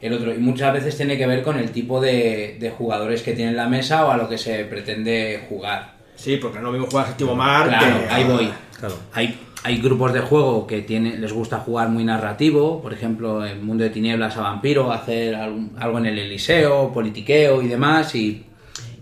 [0.00, 0.32] el otro.
[0.34, 3.56] Y muchas veces tiene que ver con el tipo de, de jugadores que tiene en
[3.58, 5.96] la mesa o a lo que se pretende jugar.
[6.14, 8.50] Sí, porque no mismo jugar a Séptimo Mar Claro, que- ahí voy.
[8.78, 8.96] Claro.
[9.12, 13.64] Hay, hay grupos de juego que tiene, les gusta jugar muy narrativo, por ejemplo, en
[13.64, 18.44] Mundo de Tinieblas a Vampiro, hacer algo en el Eliseo, politiqueo y demás, y,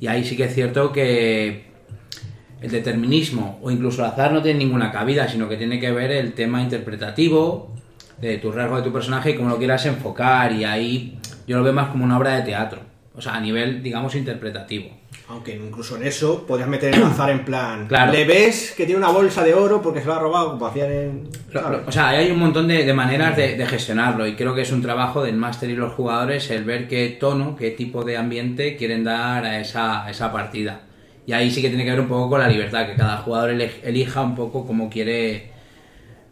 [0.01, 1.65] y ahí sí que es cierto que
[2.61, 6.11] el determinismo o incluso el azar no tiene ninguna cabida, sino que tiene que ver
[6.13, 7.75] el tema interpretativo
[8.21, 11.65] de tu rasgo de tu personaje y cómo lo quieras enfocar, y ahí yo lo
[11.65, 12.81] veo más como una obra de teatro,
[13.15, 14.89] o sea, a nivel, digamos, interpretativo.
[15.27, 17.87] Aunque incluso en eso podrías meter el azar en plan.
[17.89, 18.13] Claro.
[18.13, 20.93] Le ves que tiene una bolsa de oro porque se lo ha robado, como hacían
[20.93, 21.29] en.
[21.51, 24.55] Lo- lo- O sea, hay un montón de, de maneras de, de gestionarlo y creo
[24.55, 28.05] que es un trabajo del máster y los jugadores el ver qué tono, qué tipo
[28.05, 30.83] de ambiente quieren dar a esa, a esa partida.
[31.27, 33.51] Y ahí sí que tiene que ver un poco con la libertad, que cada jugador
[33.51, 35.53] elija un poco cómo quiere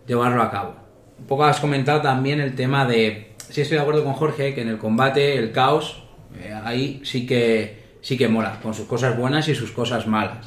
[0.07, 0.75] llevarlo a cabo.
[1.19, 4.61] Un poco has comentado también el tema de, sí estoy de acuerdo con Jorge, que
[4.61, 6.03] en el combate, el caos,
[6.39, 10.47] eh, ahí sí que, sí que mola, con sus cosas buenas y sus cosas malas.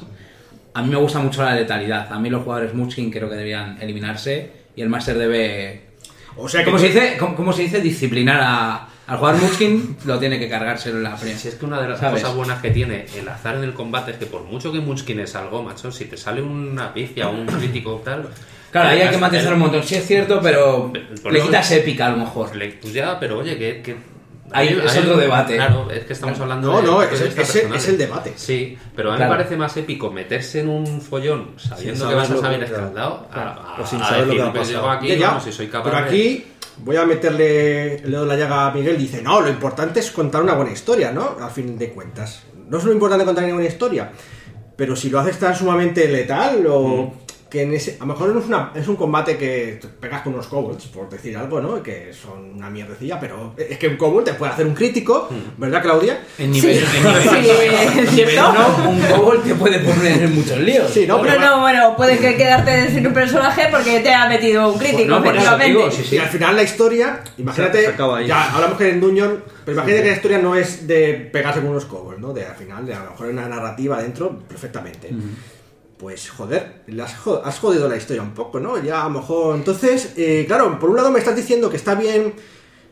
[0.74, 2.12] A mí me gusta mucho la letalidad.
[2.12, 5.86] A mí los jugadores Munchkin creo que deberían eliminarse y el máster debe...
[6.36, 6.66] O sea que.
[6.66, 7.16] ¿Cómo se dice?
[7.18, 7.80] ¿Cómo, cómo se dice?
[7.80, 11.38] Disciplinar a- al jugador Munchkin lo tiene que cargárselo en la primera.
[11.38, 12.20] Si es que una de las ¿Sabes?
[12.20, 15.18] cosas buenas que tiene el azar en el combate es que por mucho que Munchkin
[15.20, 18.28] es algo, macho, si te sale una pifia o un crítico tal...
[18.70, 19.82] Claro, ahí hay que matizar el- un montón.
[19.82, 20.92] Sí es cierto, pero
[21.24, 22.48] El le quitas épica a lo mejor.
[22.48, 23.80] Pues, le- pues ya, pero oye, que...
[23.80, 24.15] que
[24.52, 25.56] Ahí es hay- otro debate.
[25.56, 26.86] Claro, es que estamos hablando No, de...
[26.86, 27.82] no, es, de es- el- personales.
[27.82, 28.32] es el debate.
[28.36, 29.32] Sí, pero a mí Claro.
[29.32, 33.50] me parece más épico meterse en un follón sabiendo que vas a salir escaldado claro.
[33.60, 34.78] a, a- O sin a saber lo que ha pues pasado.
[34.82, 36.44] llego aquí, Ya, si soy capaz pero de- aquí
[36.78, 38.98] voy a meterle el dedo en la llaga a Miguel.
[38.98, 41.36] Dice, no, lo importante es contar una buena historia, ¿no?
[41.40, 42.42] Al fin de cuentas.
[42.68, 44.10] No es lo importante contar una buena historia,
[44.76, 47.14] pero si lo haces tan sumamente letal o...
[47.48, 50.22] Que en ese, a lo mejor no es, una, es un combate que te pegas
[50.22, 51.80] con unos kobolds, por decir algo, ¿no?
[51.80, 55.80] Que son una mierdecilla, pero es que un kobold te puede hacer un crítico, ¿verdad,
[55.80, 56.18] Claudia?
[56.38, 56.84] En nivel, Sí.
[56.96, 58.52] en nivel, Sí, cierto.
[58.52, 60.90] no, un kobold te puede poner en muchos líos.
[60.90, 64.28] Sí, no, No, pero no, bueno, puede que quedarte sin un personaje porque te ha
[64.28, 65.66] metido un crítico, no, eso efectivamente.
[65.66, 66.16] digo, sí, sí.
[66.16, 67.94] Y al final la historia, imagínate,
[68.26, 71.70] ya hablamos que en Dungeon, pero imagínate que la historia no es de pegarse con
[71.70, 72.32] unos kobolds, ¿no?
[72.32, 75.10] De al final, de a lo mejor hay una narrativa dentro, perfectamente.
[75.98, 78.82] Pues joder, has, jo- has jodido la historia un poco, ¿no?
[78.82, 79.56] Ya a lo mejor.
[79.56, 82.34] Entonces, eh, claro, por un lado me estás diciendo que está bien,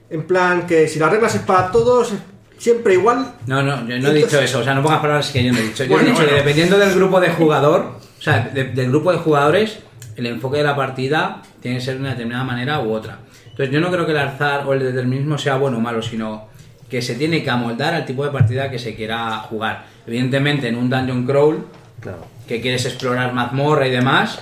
[0.09, 2.13] en plan, que si las reglas es para todos,
[2.57, 3.35] siempre igual.
[3.47, 5.59] No, no, yo no he dicho eso, o sea, no pongas palabras que yo no
[5.59, 5.85] he dicho.
[5.85, 9.13] Yo Bueno, he dicho que dependiendo del grupo de jugador, o sea, de- del grupo
[9.13, 9.79] de jugadores,
[10.17, 13.19] el enfoque de la partida tiene que ser de una determinada manera u otra.
[13.51, 16.49] Entonces, yo no creo que el alzar o el determinismo sea bueno o malo, sino
[16.89, 19.85] que se tiene que amoldar al tipo de partida que se quiera jugar.
[20.07, 21.67] Evidentemente, en un dungeon crawl,
[22.01, 22.27] Claro.
[22.49, 24.41] Que quieres explorar mazmorra y demás,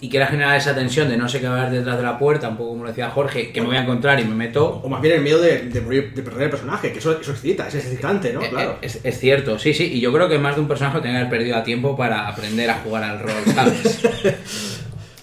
[0.00, 2.18] y quieras generar esa tensión de no sé qué va a haber detrás de la
[2.20, 4.80] puerta, un poco como lo decía Jorge, que me voy a encontrar y me meto,
[4.84, 7.32] O más bien el miedo de, de morir, de perder el personaje, que eso, eso
[7.32, 8.40] excita, es excitante, ¿no?
[8.42, 8.72] Eh, Claro.
[8.74, 11.14] eh, Es, es cierto, sí, sí, y yo creo que más de un personaje tiene
[11.16, 14.00] que haber perdido a tiempo para aprender a jugar al rol, ¿sabes?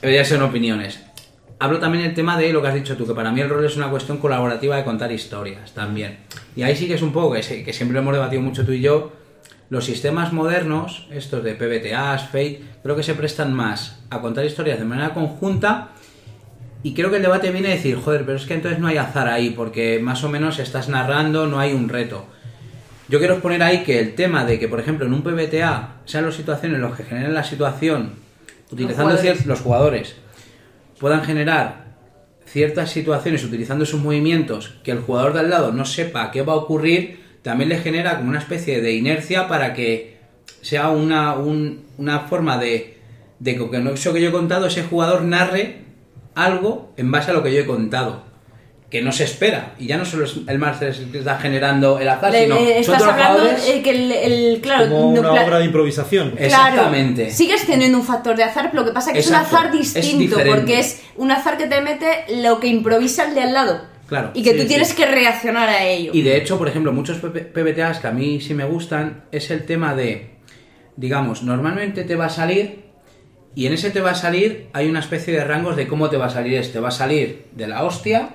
[0.01, 0.99] Pero ya son opiniones.
[1.58, 3.65] hablo también del tema de lo que has dicho tú, que para mí el rol
[3.65, 6.17] es una cuestión colaborativa de contar historias también.
[6.56, 7.41] Y ahí sí que es un poco, que
[7.73, 9.13] siempre hemos debatido mucho tú y yo,
[9.69, 14.80] los sistemas modernos, estos de PBTAs, Fate, creo que se prestan más a contar historias
[14.80, 15.89] de manera conjunta
[16.84, 18.97] y creo que el debate viene a decir, joder, pero es que entonces no hay
[18.97, 22.28] azar ahí, porque más o menos estás narrando, no hay un reto.
[23.08, 26.25] Yo quiero exponer ahí que el tema de que, por ejemplo, en un PBTA sean
[26.25, 28.13] las situaciones en las que generan la situación,
[28.71, 29.45] utilizando Los jugadores.
[29.47, 30.15] los jugadores,
[30.99, 31.86] puedan generar
[32.45, 36.54] ciertas situaciones utilizando sus movimientos que el jugador de al lado no sepa qué va
[36.54, 40.18] a ocurrir, también le genera como una especie de inercia para que
[40.62, 42.98] sea una, un- una forma de,
[43.40, 45.78] de que con eso que yo he contado, ese jugador narre
[46.34, 48.24] algo en base a lo que yo he contado.
[48.90, 49.74] Que no se espera.
[49.80, 52.56] Y ya no solo es el máster el que está generando el azar, Le- sino
[52.56, 56.30] son estás hablando eh, que el, el- claro, Como no, una obra de improvisación.
[56.38, 57.30] Eh, Claro, Exactamente.
[57.32, 59.58] sigues teniendo un factor de azar, pero lo que pasa es que Exacto, es un
[59.58, 63.54] azar distinto, porque es un azar que te mete lo que improvisa el de al
[63.54, 63.82] lado.
[64.08, 64.32] Claro.
[64.34, 64.68] Y que Sí, tú sí.
[64.68, 66.12] tienes que reaccionar a ello.
[66.13, 69.65] Y de hecho, por ejemplo, muchos PBTAs que a mí sí me gustan es el
[69.65, 70.36] tema de,
[70.96, 72.86] digamos, normalmente te va a salir
[73.56, 76.18] y en ese te va a salir hay una especie de rangos de cómo te
[76.18, 76.80] va a salir este.
[76.80, 78.30] Va a salir de la hostia,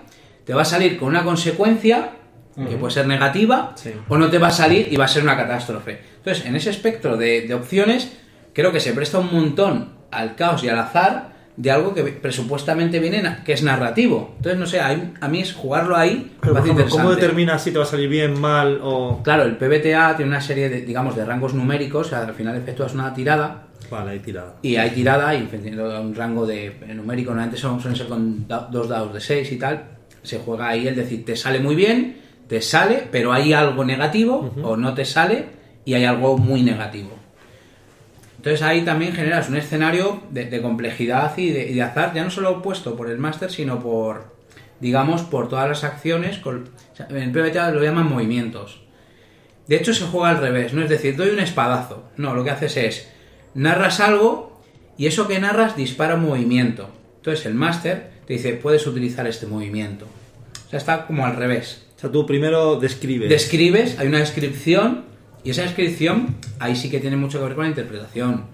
[0.45, 2.13] te va a salir con una consecuencia
[2.69, 3.91] que puede ser negativa Sí.
[4.09, 6.01] o no te va a salir y va a ser una catástrofe.
[6.17, 8.13] Entonces, en ese espectro de, de opciones,
[8.53, 13.01] creo que se presta un montón al caos y al azar de algo que presupuestamente
[13.01, 14.33] viene que es narrativo.
[14.37, 16.33] Entonces, no sé, a mí, a mí es jugarlo ahí.
[16.41, 19.21] Pero, ejemplo, ¿cómo determinas si te va a salir bien, mal o...?
[19.23, 22.57] Claro, el PBTA tiene una serie de, digamos, de rangos numéricos, o sea, al final
[22.57, 24.55] efectúas una tirada Vale, ahí tirada.
[24.63, 25.49] y hay tirada y
[26.03, 29.53] un rango de eh, numérico, normalmente son, suelen ser con da- dos dados de 6
[29.53, 29.83] y tal,
[30.23, 34.53] se juega ahí el decir, te sale muy bien, te sale, pero hay algo negativo
[34.63, 35.47] o no te sale
[35.85, 37.11] y hay algo muy negativo.
[38.41, 42.25] Entonces ahí también generas un escenario de, de complejidad y de, y de azar, ya
[42.25, 44.35] no solo puesto por el máster, sino por,
[44.81, 46.39] digamos, por todas las acciones.
[46.39, 48.81] con- o sea, en el PBTA lo llaman movimientos.
[49.67, 50.83] De hecho, se juega al revés, ¿no?
[50.83, 52.05] Es decir, doy un espadazo.
[52.17, 53.09] No, lo que haces es,
[53.53, 54.59] narras algo
[54.97, 56.89] y eso que narras dispara un movimiento.
[57.17, 60.07] Entonces el máster te dice, puedes utilizar este movimiento.
[60.67, 61.85] O sea, está como al revés.
[61.99, 63.29] O sea, tú primero describes.
[63.29, 65.05] Describes, hay una descripción
[65.45, 68.45] y esa descripción ahí sí que tiene mucho que ver con la interpretación.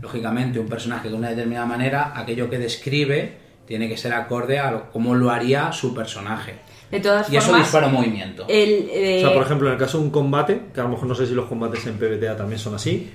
[0.00, 4.70] Lógicamente, un personaje de una determinada manera, aquello que describe tiene que ser acorde a
[4.70, 6.54] lo- cómo lo haría su personaje.
[6.90, 8.44] De todas Y eso formas, dispara un movimiento.
[8.48, 10.90] el, eh, O sea, por ejemplo, en el caso de un combate, que a lo
[10.90, 13.10] mejor no sé si los combates en PBTA también son así,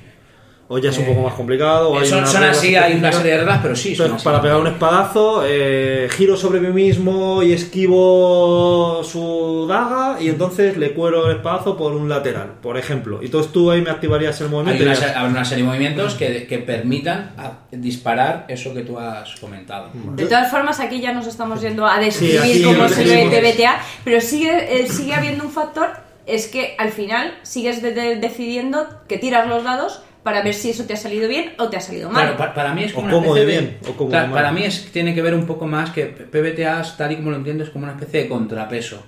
[0.67, 3.33] o ya es un Eh, poco más complicado, o hay son, así, hay una serie
[3.33, 4.23] de reglas, pero sí, son Entonces, así.
[4.25, 10.77] para pegar un espadazo, eh, giro sobre mí mismo y esquivo su daga y entonces
[10.77, 13.19] le cuero el espadazo por un lateral, por ejemplo.
[13.21, 14.83] Y entonces tú ahí me activarías el Hay movimiento.
[14.83, 18.73] una, y se- dirías, habrá una serie de movimientos que, que permitan a- disparar eso
[18.73, 19.89] que tú has comentado.
[20.15, 23.09] De todas formas, aquí ya nos estamos yendo a describir aquí cómo lo se ve
[23.25, 23.51] describimos.
[23.55, 25.89] PBTA, pero sigue, eh, sigue habiendo un factor,
[26.27, 30.69] es que al final sigues de- de- decidiendo que tiras los dados para ver si
[30.69, 32.35] eso te ha salido bien o te ha salido mal.
[32.35, 34.35] Claro, para, mí es como O una especie de bien, o cómo de Claro, mal.
[34.35, 37.37] para mí es, tiene que ver un poco más que PBTA, tal y como lo
[37.37, 39.03] entiendo, es como una especie de contrapeso.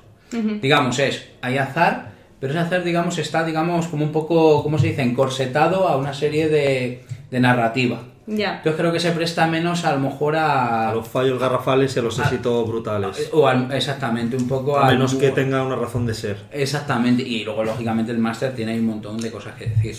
[0.62, 4.88] Digamos, es, hay azar, pero ese azar, digamos, está, digamos, como un poco, ¿cómo se
[4.88, 8.02] dice?, encorsetado a una serie de, de narrativa.
[8.26, 8.56] Ya.
[8.58, 10.90] Entonces creo que se presta menos a lo mejor a...
[10.90, 13.30] a los fallos garrafales y a los éxitos brutales.
[13.34, 16.38] o al- exactamente, un poco A al- menos que tenga una razón de ser.
[16.52, 19.98] Exactamente, y luego lógicamente el máster tiene ahí un montón de cosas que decir.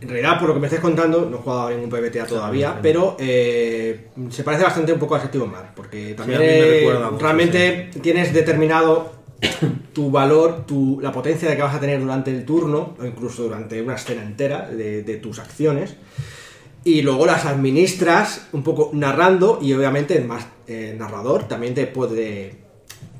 [0.00, 2.72] En realidad, por lo que me estáis contando, no he jugado en un PBTA todavía,
[2.72, 2.78] sí.
[2.82, 6.78] pero eh, se parece bastante un poco al séptimo mar, porque también a me eh,
[6.78, 9.12] recuerda mucho, realmente tienes determinado
[9.92, 13.82] tu valor, tu, la potencia que vas a tener durante el turno, o incluso durante
[13.82, 15.96] una escena entera de, de tus acciones,
[16.84, 21.86] y luego las administras un poco narrando, y obviamente el más eh, narrador también te
[21.86, 22.67] puede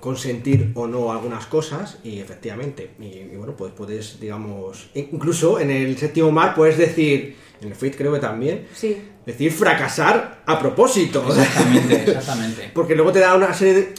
[0.01, 5.71] consentir o no algunas cosas y efectivamente y, y bueno pues puedes digamos incluso en
[5.71, 8.97] el séptimo mar puedes decir en el Fate creo que también Sí.
[9.27, 12.71] decir fracasar a propósito Exactamente, exactamente.
[12.75, 13.95] porque luego te da una serie de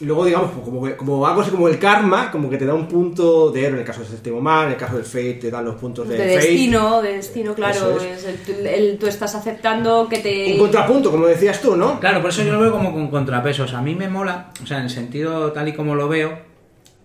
[0.00, 2.86] luego digamos como, que- como algo así como el karma como que te da un
[2.86, 5.50] punto de héroe en el caso del séptimo mar en el caso del Fate te
[5.50, 7.96] dan los puntos de, De Fate destino, de destino, claro.
[7.98, 8.24] Es.
[8.24, 10.52] es el- el- tú estás aceptando que te.
[10.52, 11.98] un contrapunto como decías tú ¿no?
[12.00, 13.72] Claro, por eso yo lo veo como con contrapesos.
[13.74, 16.38] A mí me mola, o sea, en el sentido tal y como lo veo,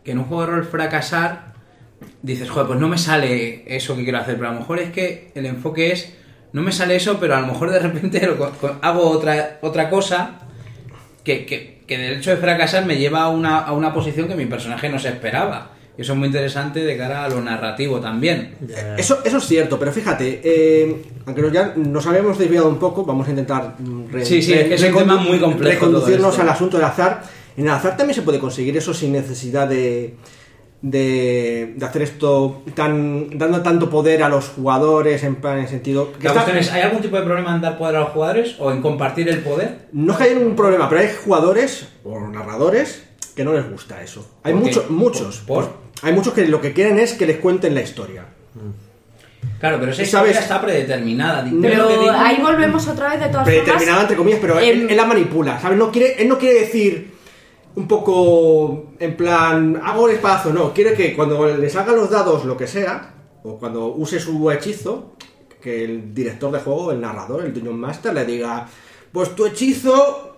[0.04, 1.54] que en un juego de rol fracasar,
[2.22, 4.92] dices, joder, pues no me sale eso que quiero hacer, pero a lo mejor es
[4.92, 6.14] que el enfoque es,
[6.54, 8.52] no me sale eso, pero a lo mejor de repente lo
[8.82, 10.40] hago otra, otra cosa
[11.24, 14.36] que, que, que del hecho de fracasar me lleva a una, a una posición que
[14.36, 15.72] mi personaje no se esperaba.
[15.98, 18.56] Y eso es muy interesante de cara a lo narrativo también.
[18.66, 18.96] Ya.
[18.96, 23.04] Eso, eso es cierto, pero fíjate, eh, aunque nos ya nos habíamos desviado un poco,
[23.06, 25.86] vamos a intentar mm, re- Sí, sí, es que es un recondu- tema muy complejo
[25.88, 27.24] reconducirnos al asunto del azar.
[27.58, 30.14] En el azar también se puede conseguir eso sin necesidad de,
[30.82, 36.12] de, de hacer esto tan dando tanto poder a los jugadores en plan en sentido
[36.14, 38.10] que La está- cuestión es, ¿hay algún tipo de problema en dar poder a los
[38.10, 39.88] jugadores o en compartir el poder?
[39.92, 43.04] no es que haya ningún problema, pero hay jugadores o narradores
[43.36, 44.28] que no les gusta eso.
[44.44, 45.38] Hay muchos, muchos.
[45.48, 45.66] ¿Por?
[45.66, 48.26] Pues, hay muchos que lo que quieren es que les cuenten la historia.
[49.60, 50.32] Claro, pero esa ¿Sabes?
[50.32, 51.46] historia está predeterminada.
[51.62, 54.02] Pero que ahí volvemos otra vez de todas predeterminada formas.
[54.04, 55.78] entre comillas, pero él, él la manipula, ¿sabes?
[55.78, 57.12] No quiere, él no quiere decir
[57.76, 62.46] un poco en plan hago el espacio, no, quiere que cuando le salgan los dados
[62.46, 65.14] lo que sea, o cuando use su hechizo,
[65.62, 68.68] que el director de juego, el narrador, el Dungeon Master le diga,
[69.12, 70.36] pues tu hechizo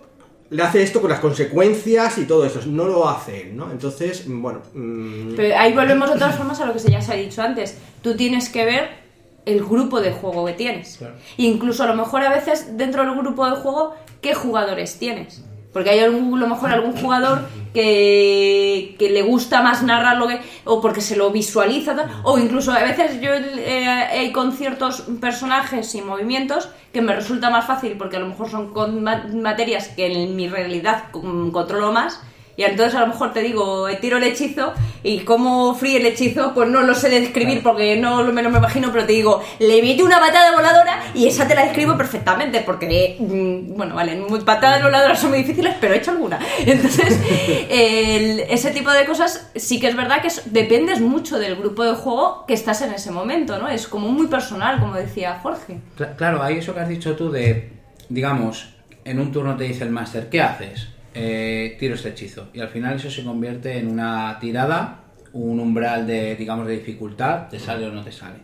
[0.50, 3.70] le hace esto con las consecuencias y todo eso, no lo hace él, ¿no?
[3.70, 7.12] Entonces, bueno, mm, Pero ahí volvemos de todas formas a lo que se ya se
[7.12, 7.76] ha dicho antes.
[8.02, 9.04] Tú tienes que ver
[9.46, 10.98] el grupo de juego que tienes.
[10.98, 11.14] Claro.
[11.38, 15.42] Incluso a lo mejor a veces dentro del grupo de juego, ¿qué jugadores tienes?
[15.74, 20.28] Porque hay algún, a lo mejor algún jugador que, que le gusta más narrar lo
[20.28, 20.40] que.
[20.64, 25.94] o porque se lo visualiza, o incluso a veces yo eh, hay con ciertos personajes
[25.94, 29.88] y movimientos que me resulta más fácil porque a lo mejor son con ma- materias
[29.88, 32.20] que en mi realidad controlo más.
[32.56, 36.06] Y entonces a lo mejor te digo, eh, tiro el hechizo y cómo fríe el
[36.06, 39.12] hechizo, pues no lo sé describir porque no lo- me lo me imagino, pero te
[39.12, 43.94] digo, le mete una patada voladora y esa te la describo perfectamente porque, mm, bueno,
[43.96, 46.38] vale, patadas voladoras son muy difíciles, pero he hecho alguna.
[46.66, 47.18] Entonces,
[47.70, 51.84] el- ese tipo de cosas sí que es verdad que es- dependes mucho del grupo
[51.84, 53.68] de juego que estás en ese momento, ¿no?
[53.68, 55.78] Es como muy personal, como decía Jorge.
[55.98, 57.72] Cla- Claro, hay eso que has dicho tú de,
[58.08, 58.68] digamos,
[59.04, 60.88] en un turno te dice el máster, ¿qué haces?
[61.14, 62.48] Eh, tiro este hechizo.
[62.52, 65.00] Y al final eso se convierte en una tirada,
[65.32, 68.36] un umbral de, digamos, de dificultad, te sale o no te sale.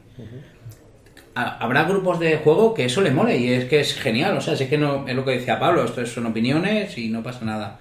[1.34, 4.40] Ha- Habrá grupos de juego que eso le mole y es que es genial, o
[4.40, 7.44] sea, es que no, es lo que decía Pablo, esto son opiniones y no pasa
[7.44, 7.78] nada.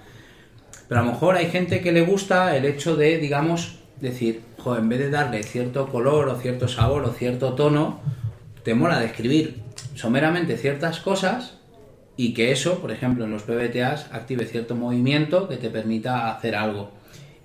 [0.87, 4.81] Pero a lo mejor hay gente que le gusta el hecho de, digamos, decir, joder,
[4.81, 7.99] en vez de darle cierto color o cierto sabor o cierto tono,
[8.63, 9.61] te mola describir
[9.95, 11.58] someramente ciertas cosas
[12.21, 16.53] y que eso, por ejemplo, en los PBTAs active cierto movimiento que te permita hacer
[16.55, 16.91] algo.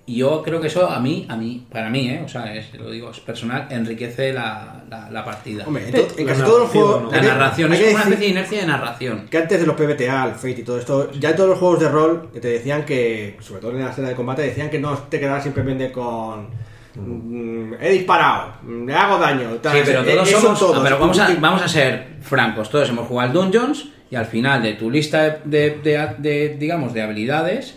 [0.07, 2.21] Y yo creo que eso a mí, a mí, para mí, ¿eh?
[2.25, 5.63] o sea, es, lo digo, es personal, enriquece la, la- la partida.
[5.65, 7.03] hombre, en, to- en casi todos los juegos...
[7.03, 7.11] ¿no?
[7.11, 9.27] la narración, hay es que como una especie de inercia de narración.
[9.31, 11.79] que antes de los PBTA, el Fate y todo esto, ya en todos los juegos
[11.79, 14.77] de rol que te decían que, sobre todo en la escena de combate, decían que
[14.79, 16.49] no te quedaras simplemente con
[16.95, 18.53] mm, he disparado,
[18.85, 19.49] le hago daño.
[19.61, 19.73] tal.
[19.77, 20.59] Sí, pero Eh, todos eso somos.
[20.59, 20.83] todos.
[20.83, 22.69] pero vamos a, vamos a ser francos.
[22.69, 26.55] Todos hemos jugado al Dungeons y al final de tu lista de, de- de- de,
[26.57, 27.75] digamos, de habilidades,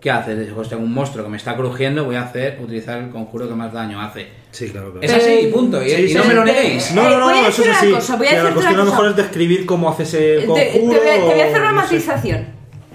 [0.00, 0.38] ¿qué haces?
[0.38, 3.48] Dices, Pues tengo un monstruo que me está crujiendo, voy a hacer, utilizar el conjuro
[3.48, 4.26] que más daño hace.
[4.50, 5.06] Sí, claro, claro.
[5.06, 5.82] Es así, punto.
[5.82, 6.28] Y, Sí, y sí, no sí.
[6.28, 6.92] me lo neguéis.
[6.94, 7.90] No, no, no, voy a no, eso decir es una así.
[7.92, 10.46] cosa, voy a Pero la cuestión a lo mejor es describir cómo haces el Te,
[10.46, 10.72] conjuro.
[10.72, 11.94] te voy, a, te voy a hacer una sé.
[11.94, 12.46] matización.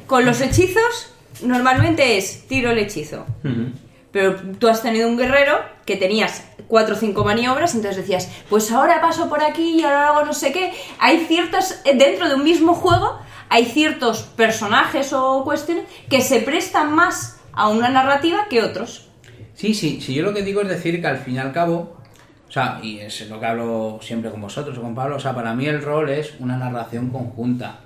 [0.05, 1.13] Con los hechizos,
[1.43, 3.25] normalmente es tiro el hechizo.
[3.43, 3.71] Ujú.
[4.11, 8.71] Pero tú has tenido un guerrero que tenías cuatro o cinco maniobras, entonces decías, pues
[8.71, 10.73] ahora paso por aquí y ahora hago no sé qué.
[10.99, 16.41] Hay ciertos, eh, dentro de un mismo juego, hay ciertos personajes o cuestiones que se
[16.41, 19.07] prestan más a una narrativa que otros.
[19.53, 21.97] Sí, sí, sí, yo lo que digo es decir que al fin y al cabo,
[22.47, 25.33] o sea, y es lo que hablo siempre con vosotros o con Pablo, o sea,
[25.33, 27.79] para mí el rol es una narración conjunta.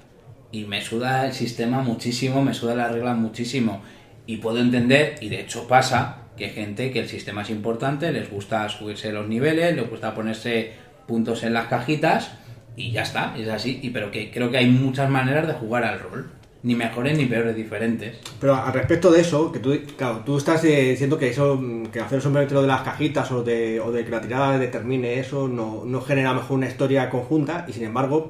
[0.51, 3.81] Y me suda el sistema muchísimo, me suda la regla muchísimo.
[4.25, 8.29] Y puedo entender, y de hecho pasa, que gente que el sistema es importante, les
[8.29, 10.73] gusta subirse los niveles, les gusta ponerse
[11.07, 12.31] puntos en las cajitas,
[12.75, 13.79] y ya está, es así.
[13.81, 16.31] Y pero que creo que hay muchas maneras de jugar al rol.
[16.63, 18.17] Ni mejores ni peores, diferentes.
[18.39, 21.59] Pero al respecto de eso, que tú, claro, tú estás eh, diciendo que eso,
[21.91, 25.19] que hacer simplemente lo de las cajitas o de, o de que la tirada determine
[25.19, 28.29] eso, no, no genera mejor una historia conjunta, y sin embargo,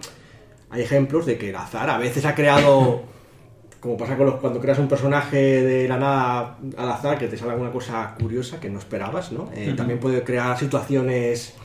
[0.69, 3.03] hay ejemplos de que el azar a veces ha creado,
[3.81, 7.35] como pasa con los, cuando creas un personaje de la nada al azar, que te
[7.35, 9.49] sale alguna cosa curiosa que no esperabas, ¿no?
[9.53, 11.55] Eh, También puede crear situaciones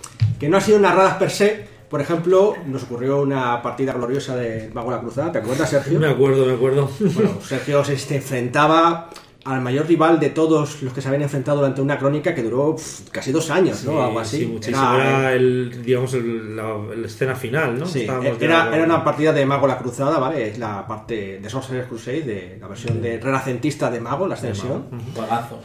[0.40, 1.76] que no han sido narradas per se.
[1.90, 6.00] Por ejemplo, nos ocurrió una partida gloriosa de Mago la Cruzada, ¿te acuerdas, Sergio?
[6.00, 6.90] Me acuerdo, me acuerdo.
[6.98, 9.10] Bueno, Sergio se se enfrentaba
[9.46, 12.74] al mayor rival de todos los que se habían enfrentado durante una crónica que duró
[12.76, 13.92] pf, casi dos años, ¿no?
[13.92, 14.38] Sí, Algo así.
[14.38, 14.94] sí, muchísimo.
[14.96, 17.86] Era, el, digamos, el- la, la escena final, ¿no?
[17.86, 20.48] Sí, Estábamos era, era una partida de Mago la Cruzada, ¿vale?
[20.50, 24.84] Es la parte de Sorcerer's Crusade, de la versión de renacentista de Mago, la extensión.
[25.14, 25.60] Juegazo.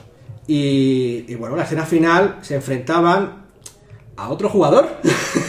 [0.48, 3.42] Y, y bueno, la escena final se enfrentaban
[4.18, 4.88] a otro jugador.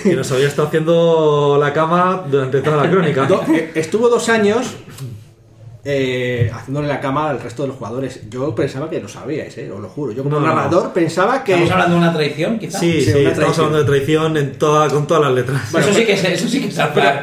[0.02, 3.26] que nos había estado haciendo la cama durante toda la crónica.
[3.28, 3.42] Do-
[3.74, 4.74] estuvo dos años
[5.84, 8.20] eh, haciéndole la cama al resto de los jugadores.
[8.30, 10.12] Yo pensaba que lo sabíais, eh, os lo juro.
[10.12, 11.52] Yo como No, no, narrador pensaba que...
[11.54, 12.78] ¿Estamos hablando de una traición, quizá?
[12.78, 13.66] Sí, Sí, sí, estamos traición.
[13.66, 15.74] hablando de traición en toda, con todas las letras.
[15.74, 16.78] eso, sí que es, eso sí que es.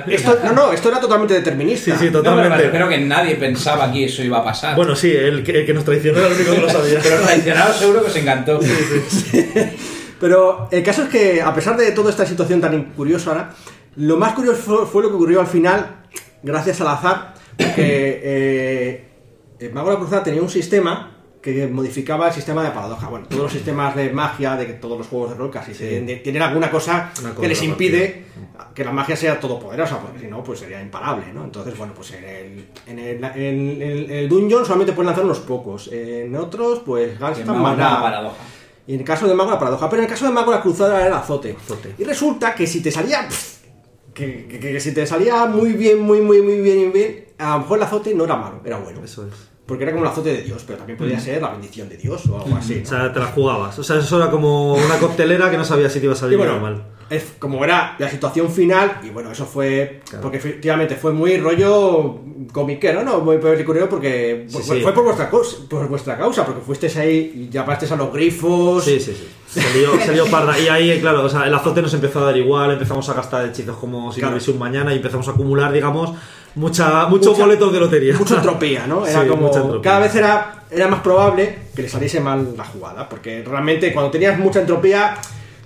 [0.08, 1.86] Esto, no, no, esto era totalmente determinista.
[1.98, 2.64] Sí, sí, No, pero totalmente.
[2.66, 4.76] refiero que nadie pensaba que eso iba a pasar.
[4.76, 7.00] Bueno, sí, el que, el que nos traicionó era el único que lo sabía.
[7.02, 8.60] pero traicionado seguro que os encantó.
[10.20, 13.52] Pero el caso es que, a pesar de toda esta situación tan curiosa ahora,
[13.96, 15.96] lo más curioso fue, fue lo que ocurrió al final,
[16.44, 19.04] gracias al azar, porque eh,
[19.60, 23.08] el Mago de la Cruzada tenía un sistema que modificaba el sistema de paradoja.
[23.08, 25.74] Bueno, todos los sistemas de magia, de que todos los juegos de rol casi
[26.22, 28.26] tienen alguna cosa que les impide
[28.76, 31.46] que la magia sea todopoderosa, porque si no, pues sería imparable, ¿no?
[31.46, 35.24] Entonces, bueno, pues en el, en el, en el- en el dungeon solamente pueden lanzar
[35.26, 38.36] unos pocos, en otros, pues Que gastan paradoja.
[38.88, 40.62] Y en el caso de Mago la paradoja, pero en el caso de Mago la
[40.62, 41.56] cruzada era el azote.
[41.58, 41.94] Azote.
[41.98, 43.28] Y resulta que si te salía.
[43.28, 43.60] pff,
[44.14, 47.54] Que, que- que si te salía muy bien, muy, muy, muy bien, muy bien, a
[47.54, 49.02] lo mejor el azote no era malo, era bueno.
[49.04, 49.34] Eso es.
[49.66, 52.26] Porque era como el azote de Dios, pero también podía ser la bendición de Dios
[52.28, 52.82] o algo así.
[52.84, 53.78] O sea, te la jugabas.
[53.78, 56.38] O sea, eso era como una coctelera que no sabía si te iba a salir
[56.40, 56.84] bien bueno, o mal.
[57.12, 60.02] es como era la situación final, y bueno, eso fue.
[60.10, 60.24] Claro.
[60.24, 62.20] Porque efectivamente fue muy rollo
[62.52, 63.20] comiquero, ¿no?
[63.20, 64.82] Muy película porque Sí, fue, sí.
[64.82, 68.84] fue por vuestra, causa, por vuestra causa, porque fuisteis ahí y llamasteis a los grifos.
[68.86, 69.28] Sí, sí, sí.
[69.62, 70.58] Se lió, se lió parda.
[70.60, 73.46] Y ahí, claro, o sea, el azote nos empezó a dar igual, empezamos a gastar
[73.48, 74.32] hechizos como si Claro.
[74.32, 76.14] no hubiese un mañana y empezamos a acumular, digamos,
[76.60, 78.16] mucha, muchos Mucha- boletos de lotería.
[78.18, 79.06] mucha entropía, ¿no?
[79.08, 83.08] Era Sí, como cada vez era, era más probable que le saliese mal la jugada,
[83.08, 85.16] porque realmente cuando tenías mucha entropía,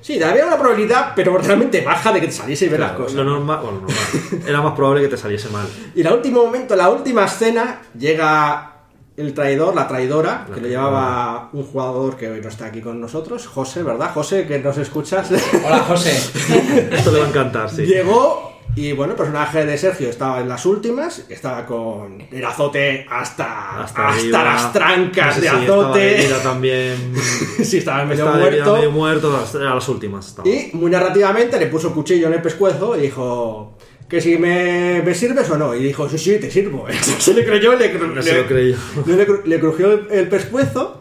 [0.01, 3.17] sí, había una probabilidad, pero realmente baja de que te saliese bien las Claro, cosas.
[3.17, 4.47] Lo normal, bueno, normal.
[4.47, 5.65] Era más probable que te saliese mal.
[5.95, 8.69] Y en el último momento, en la última escena, llega
[9.15, 12.99] el traidor, la traidora, que lo llevaba un jugador que hoy no está aquí con
[12.99, 14.11] nosotros, José, ¿verdad?
[14.13, 15.29] José, que nos escuchas.
[15.65, 16.11] Hola, José.
[16.91, 17.83] Esto le va a encantar, sí.
[17.85, 23.05] Llegó y bueno, el personaje de Sergio estaba en las últimas, estaba con el azote
[23.09, 24.11] hasta, hasta,
[24.43, 26.15] las trancas No sé de si estaba azote.
[26.23, 27.13] herida también.
[27.63, 28.75] sí, estaba medio estaba muerto.
[28.75, 30.27] medio muerto, a las últimas.
[30.27, 30.47] estaba.
[30.49, 33.77] Y muy narrativamente le puso cuchillo en el pescuezo y dijo
[34.09, 35.73] que si me, me sirves o no.
[35.75, 36.85] Y dijo, sí, sí, te sirvo.
[37.19, 38.75] se le creyó, le, No se le- lo creyó.
[39.05, 40.99] le, le crujió el, el pescuezo,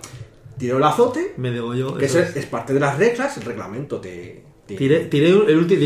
[0.59, 1.97] tiró el azote, Me degolló.
[1.97, 2.37] que eso es.
[2.37, 4.45] es, parte de las reglas, el reglamento te...
[4.67, 5.81] Tiré, tiré el último,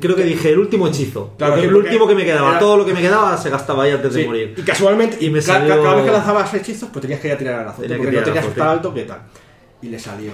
[0.00, 1.34] creo que dije el último hechizo.
[1.36, 3.50] Claro, Porque sí, el último que me quedaba, era- todo lo que me quedaba se
[3.50, 4.54] gastaba ahí antes de morir.
[4.56, 7.38] Y casualmente, Y me salió- cada vez que lanzabas hechizos, pues tenías que ir a
[7.38, 9.22] tirar al azote, Tenía que porque no tenías que alto, ¿qué tal?
[9.82, 10.32] Y le salió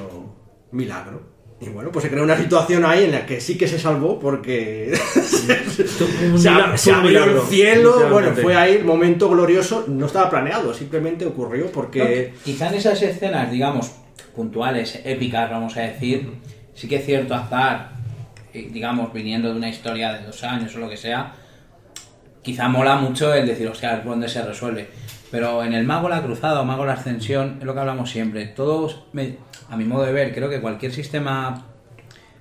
[0.72, 1.22] milagro.
[1.62, 4.18] Y bueno, pues se creó una situación ahí en la que sí que se salvó
[4.18, 4.92] porque
[6.36, 8.08] se, ab- abrió el cielo.
[8.10, 9.84] Bueno, fue ahí el momento glorioso.
[9.88, 12.32] No estaba planeado, simplemente ocurrió porque.
[12.44, 13.90] Quizá en esas escenas, digamos,
[14.34, 16.30] puntuales, épicas, vamos a decir,
[16.80, 17.90] sí que es cierto azar,
[18.54, 21.32] eh, digamos, viniendo de una historia de dos años o lo que sea,
[22.42, 24.88] quizá mola mucho el decir, hostia, a ver dónde se resuelve.
[25.30, 28.46] Pero en el Mago la Cruzada o Mago la Ascensión, es lo que hablamos siempre.
[28.46, 29.36] Todos, me-
[29.68, 31.66] a mi modo de ver, creo que cualquier sistema,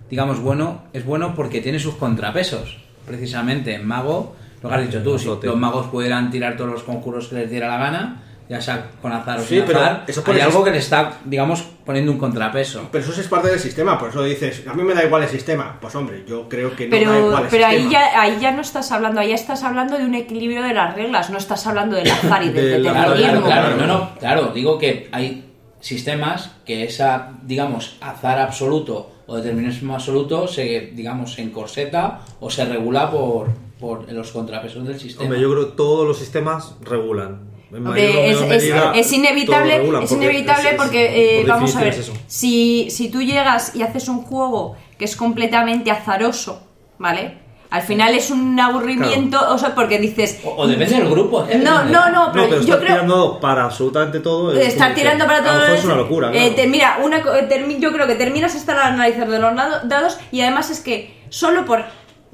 [0.09, 2.77] digamos, bueno, es bueno porque tiene sus contrapesos.
[3.05, 6.83] Precisamente en Mago, lo que has dicho tú, si los magos pudieran tirar todos los
[6.83, 10.03] conjuros que les diera la gana, ya sea con azar o Sí, sin pero azar,
[10.07, 12.89] eso hay algo que le está, digamos, poniendo un contrapeso.
[12.91, 15.29] Pero eso es parte del sistema, por eso dices, a mí me da igual el
[15.29, 15.77] sistema.
[15.79, 17.91] Pues hombre, yo creo que no da Pero, igual el pero ahí, sistema.
[18.11, 21.29] ya, ahí ya no estás hablando, ahí estás hablando de un equilibrio de las reglas,
[21.29, 25.07] no estás hablando del azar y del Claro, claro, claro, no, no, claro, digo que
[25.11, 25.45] hay
[25.79, 32.65] sistemas que esa, digamos, azar absoluto o determinismo absoluto se, digamos, se encorseta o se
[32.65, 35.25] regula por, por los contrapesos del sistema.
[35.25, 37.48] Hombre, yo creo que todos los sistemas regulan.
[37.71, 43.09] Es, inevitable, regulan, es porque inevitable porque, eh, por vamos a ver, es si, si
[43.09, 46.61] tú llegas y haces un juego que es completamente azaroso,
[46.97, 47.37] ¿vale?
[47.71, 50.39] Al final es un aburrimiento, o sea, porque dices...
[50.43, 51.45] O, o depende del grupo.
[51.47, 51.59] ¿eh?
[51.63, 52.93] No, no, no, No, pero, pero yo estar creo...
[52.95, 54.51] tirando para absolutamente todo.
[54.59, 56.31] es Estar tirando para a lo todo es una locura.
[56.33, 59.55] eh, te- mira, una, co- termi- yo creo que terminas hasta el analizar de los
[59.55, 61.85] dados y además es que solo por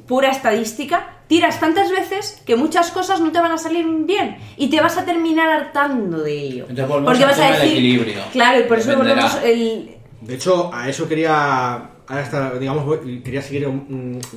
[0.07, 4.69] pura estadística tiras tantas veces que muchas cosas no te van a salir bien y
[4.69, 6.65] te vas a terminar hartando de ello.
[6.69, 8.21] Entonces Porque vas a decir, equilibrio.
[8.31, 9.21] claro, y por eso Dependerá.
[9.23, 11.89] volvemos el De hecho, a eso quería.
[12.07, 13.67] Ahora está, digamos, quería seguir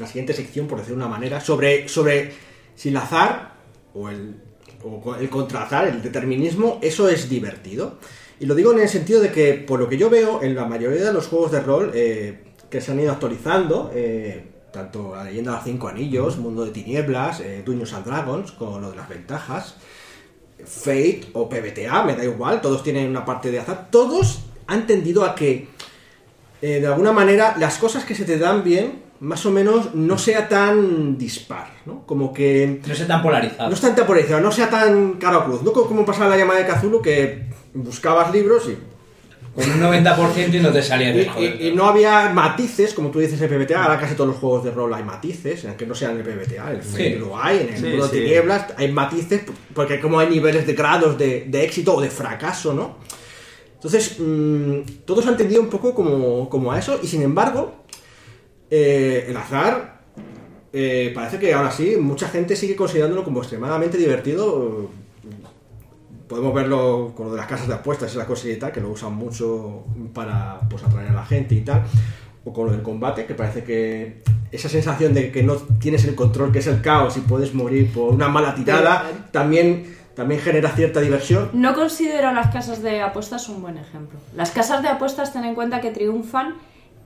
[0.00, 2.32] la siguiente sección, por decirlo de una manera, sobre, sobre
[2.74, 3.52] si el azar
[3.92, 4.36] o el,
[4.82, 7.98] o el contrazar, el determinismo, eso es divertido.
[8.40, 10.64] Y lo digo en el sentido de que, por lo que yo veo, en la
[10.64, 15.24] mayoría de los juegos de rol eh, que se han ido actualizando, eh, tanto la
[15.24, 18.96] leyenda de los cinco anillos, Mundo de Tinieblas, eh, Dungeons and Dragons, con lo de
[18.96, 19.76] las ventajas,
[20.64, 25.24] Fate o PBTA, me da igual, todos tienen una parte de azar, todos han tendido
[25.24, 25.68] a que
[26.60, 30.16] eh, de alguna manera las cosas que se te dan bien más o menos no
[30.16, 32.06] sea tan dispar, ¿no?
[32.06, 33.68] Como que No sé tan polarizado.
[33.68, 36.60] no es tan polarizado, no sea tan cara o cruz, no como pasaba la llamada
[36.60, 38.76] de Cthulhu que buscabas libros y
[39.58, 43.10] Con un 90% y no te salía y, de y- y no había matices, como
[43.10, 45.94] tú dices en PBTA, ahora casi todos los juegos de rol hay matices, aunque no
[45.94, 48.18] sean en el PBTA, en el Fate lo hay, en el Sí, mundo de sí.
[48.20, 49.42] tinieblas hay matices,
[49.74, 52.98] porque como hay niveles de grados de, de éxito o de fracaso, ¿no?
[53.74, 57.84] Entonces, mm, todos han tendido un poco como, como a eso, y sin embargo,
[58.70, 59.98] eh, el azar
[60.72, 64.90] eh, parece que ahora sí, mucha gente sigue considerándolo como extremadamente divertido.
[66.28, 68.80] Podemos verlo con lo de las casas de apuestas y la cosilla y tal, que
[68.80, 71.84] lo usan mucho para pues, atraer a la gente y tal.
[72.44, 74.22] O con lo del combate, que parece que
[74.52, 77.92] esa sensación de que no tienes el control, que es el caos y puedes morir
[77.92, 81.50] por una mala tirada, también, también genera cierta diversión.
[81.52, 84.18] No considero las casas de apuestas un buen ejemplo.
[84.36, 86.56] Las casas de apuestas ten en cuenta que triunfan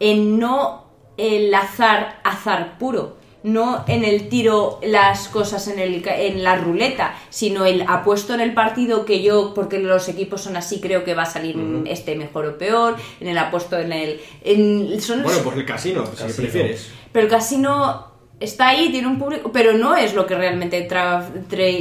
[0.00, 6.16] en no el azar, azar puro, no en el tiro las cosas en, el, ca-
[6.16, 10.56] en la ruleta, sino el apuesto en el partido que yo, porque los equipos son
[10.56, 14.20] así, creo que va a salir este mejor o peor, en el apuesto en el...
[14.44, 16.34] en- son Bueno, pues el casino, si Casino.
[16.36, 16.90] prefieres.
[17.12, 18.06] pero el casino
[18.38, 20.88] está ahí, tiene un público, pero no es lo que realmente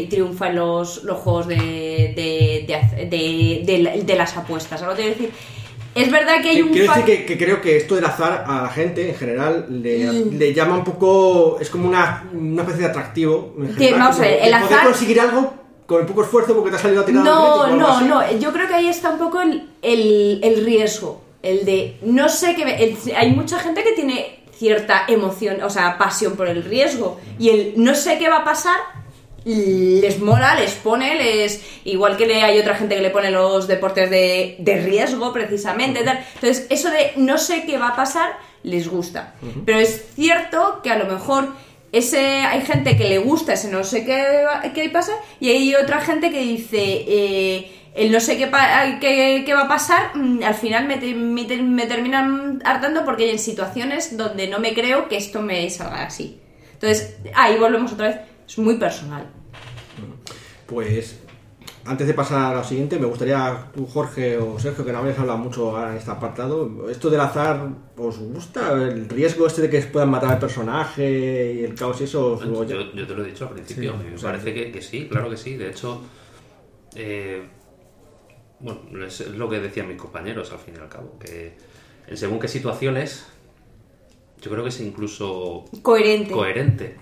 [0.09, 4.82] triunfa en los, los juegos de, de, de, de- de- de las apuestas.
[4.82, 5.32] Algo te quiero decir.
[5.94, 8.62] Es verdad que hay un Quiero decir que, que creo que esto del azar a
[8.64, 10.38] la gente en general le, Mm.
[10.38, 11.58] le llama un poco.
[11.60, 13.54] Es como una, una especie de atractivo.
[13.60, 15.54] en general, vamos a ver, el poder azar- conseguir algo
[15.86, 18.32] con poco esfuerzo porque te ha salido a tirar No, no, no.
[18.39, 21.22] Yo creo que ahí está un poco el, el- el riesgo.
[21.44, 21.98] El de.
[22.04, 22.64] No sé qué.
[22.66, 27.20] me- el- hay mucha gente que tiene cierta emoción, o sea, pasión por el riesgo.
[27.39, 28.78] Y el no sé qué va a pasar.
[30.02, 31.62] Les mola, les pone, les.
[31.86, 36.04] Igual que le, hay otra gente que le pone los deportes de, de riesgo, precisamente.
[36.04, 36.24] tal.
[36.36, 38.34] Entonces, eso de no sé qué va a pasar,
[38.64, 39.34] les gusta.
[39.66, 41.50] Pero es cierto que a lo mejor
[41.92, 44.24] ese hay gente que le gusta ese no sé qué,
[44.74, 45.12] qué pasa
[45.42, 49.64] y hay otra gente que dice eh, el no sé qué, pa- qué, qué va
[49.64, 54.16] a pasar mm, al final me, te- me te- me terminan hartando porque hay situaciones
[54.16, 56.39] donde no me creo que esto me salga así
[56.72, 58.18] entonces ahí volvemos otra vez
[58.52, 59.28] es muy personal
[60.68, 61.20] Pues
[61.84, 65.18] antes de pasar a lo siguiente, me gustaría tú, Jorge o Sergio, que no habéis
[65.18, 68.74] hablado mucho ahora en este apartado, ¿esto del azar os gusta?
[68.74, 72.34] ¿El riesgo este de que puedan matar al personaje y el caos y eso?
[72.34, 74.54] os lo- Yo, yo te lo he dicho al principio, Sí, me o sea, parece
[74.54, 75.58] que, que sí, claro que sí.
[75.58, 76.02] De hecho,
[76.95, 77.43] eh,
[78.60, 81.58] bueno, es lo que decían mis compañeros al fin y al cabo, que
[82.08, 83.26] en según qué situaciones,
[84.39, 86.97] yo creo que es incluso coherente coherente.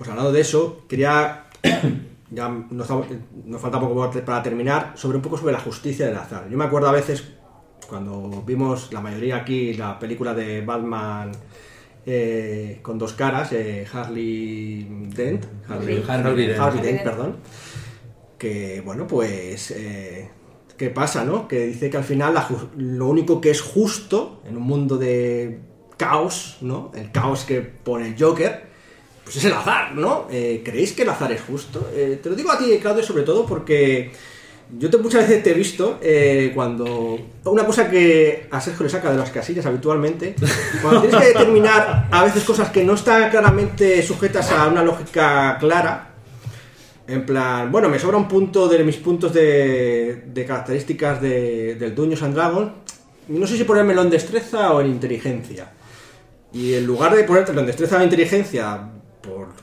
[0.00, 1.44] Pues hablando de eso, quería.
[2.32, 4.92] Ya nos, falta poco para terminar.
[4.94, 6.48] Sobre un poco sobre la justicia del azar.
[6.48, 7.24] Yo me acuerdo a veces
[7.88, 11.32] cuando vimos la mayoría aquí la película de Batman
[12.06, 15.44] eh, con dos caras, eh, Harley Dent.
[15.68, 16.60] Harley, Harvey Dent.
[16.60, 17.36] Harvey Dent, perdón.
[18.38, 19.72] Que bueno, pues.
[19.72, 20.30] eh,
[20.76, 21.48] ¿Qué pasa, no?
[21.48, 25.58] Que dice que al final la lo único que es justo en un mundo de
[25.96, 26.92] caos, ¿no?
[26.94, 28.69] El caos que pone el Joker,
[29.30, 30.26] pues es el azar, ¿no?
[30.28, 31.88] Eh, ¿Creéis que el azar es justo?
[31.94, 34.10] Eh, te lo digo a ti, Claudio, sobre todo porque
[34.76, 37.16] yo te, muchas veces te he visto eh, cuando...
[37.44, 40.34] Una cosa que a Sergio le saca de las casillas habitualmente,
[40.82, 45.56] cuando tienes que determinar a veces cosas que no están claramente sujetas a una lógica
[45.60, 46.08] clara,
[47.06, 51.94] en plan, bueno, me sobra un punto de mis puntos de, de características de- del
[51.94, 52.72] Dungeons and Dragons.
[53.28, 55.70] No sé si ponérmelo en destreza o en inteligencia.
[56.52, 58.88] Y en lugar de ponértelo en destreza o en inteligencia,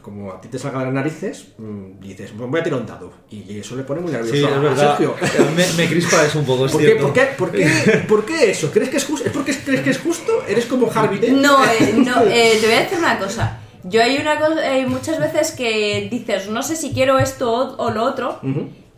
[0.07, 2.85] como a ti te salga de las narices, mm, dices, "Pues voy a tirar un
[2.85, 3.11] dado.
[3.29, 4.97] Y eso le pone muy nervioso Sí, a es verdad.
[4.97, 5.15] Sergio.
[5.57, 7.65] Me, me crispa eso un poco, es ¿Por qué, por, qué, por, qué,
[8.07, 8.71] por qué eso?
[8.71, 9.27] ¿Crees que es justo?
[9.27, 10.31] ¿Es porque crees que es justo?
[10.47, 11.41] ¿Eres como Harvey Dent?
[11.41, 13.59] No, eh, no eh, te voy a decir una cosa.
[13.83, 17.75] Yo hay una cosa, hay muchas veces que dices, no sé si quiero esto o,
[17.85, 18.39] o lo otro,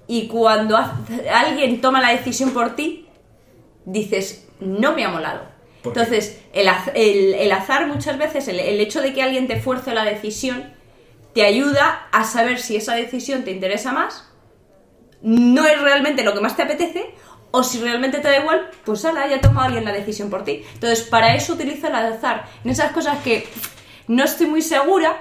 [0.08, 1.02] y cuando ha-
[1.34, 3.08] alguien toma la decisión por ti,
[3.86, 5.42] dices, no me ha molado.
[5.84, 9.60] Entonces, el, az- el- el azar muchas veces, el, el hecho de que alguien te
[9.60, 10.74] fuerce la decisión,
[11.34, 14.26] te ayuda a saber si esa decisión te interesa más,
[15.22, 17.14] no es realmente lo que más te apetece,
[17.52, 20.64] o si realmente te da igual, pues ala, ya toma alguien la decisión por ti.
[20.74, 22.46] Entonces, para eso utilizo el azar.
[22.64, 23.48] En esas cosas que
[24.08, 25.18] no estoy muy segura,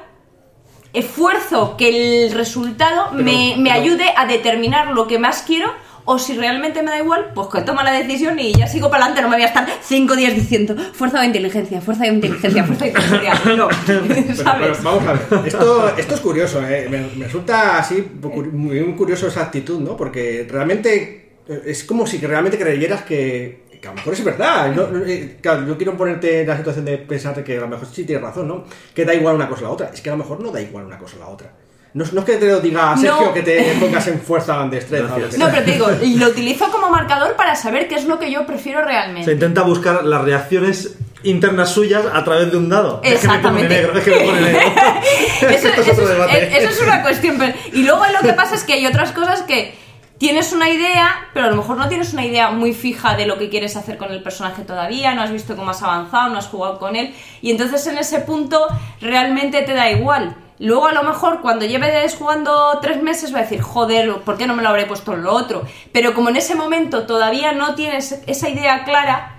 [0.93, 5.73] esfuerzo que el resultado Pero- me, me pero- ayude a determinar lo que más quiero.
[6.11, 9.05] O si realmente me da igual, pues que toma la decisión y ya sigo para
[9.05, 9.21] adelante.
[9.21, 12.87] No me voy a estar cinco días diciendo fuerza de inteligencia, fuerza de inteligencia, fuerza
[12.87, 13.35] de inteligencia.
[13.59, 14.83] No, Pero, pero, ¿sabes?
[14.83, 16.87] vamos a ver, esto, esto es curioso, ¿eh?
[16.91, 19.99] me, me resulta así muy, curioso esa actitud, ¿no?
[19.99, 24.75] Porque realmente eh, es como si realmente creyeras que, que a lo mejor es verdad.
[24.75, 27.69] No, no, eh, claro, yo quiero ponerte en la situación de pensar que a lo
[27.69, 28.65] mejor sí tienes razón, ¿no?
[28.95, 29.91] Que da igual una cosa a la otra.
[29.93, 31.53] Es que a lo mejor no da igual una cosa a la otra.
[31.95, 33.33] No, es- no es que te lo diga Sergio No.
[33.35, 35.15] que te pongas en fuerza de destreza.
[35.15, 38.05] o lo que No, pero te digo, lo utilizo como marcador para saber qué es
[38.05, 39.33] lo que yo prefiero Se realmente.
[39.33, 43.01] intenta buscar las reacciones internas suyas a través de un dado.
[43.03, 43.75] Es que me pone Exactamente.
[43.75, 44.61] negro, es que me pone negro.
[45.41, 46.59] eso, Esto es eso otro es- debate.
[46.59, 47.37] eso es una cuestión.
[47.39, 49.75] pero- y luego lo que pasa es que hay otras cosas que
[50.19, 53.39] tienes una idea, pero a lo mejor no tienes una idea muy fija de lo
[53.39, 56.47] que quieres hacer con el personaje todavía, no has visto cómo has avanzado, no has
[56.49, 58.67] jugado con él, y entonces en ese punto
[59.01, 60.37] realmente te da igual.
[60.61, 64.47] Luego a lo mejor cuando lleves jugando tres meses va a decir, joder, ¿por qué
[64.47, 65.65] no me lo habré puesto en lo otro?
[65.93, 69.37] Pero como en ese momento todavía no tienes esa idea clara,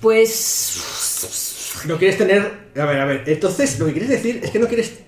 [0.00, 2.70] pues No quieres tener.
[2.78, 3.24] A ver, a ver.
[3.26, 5.00] Entonces, lo que quieres decir es que no quieres,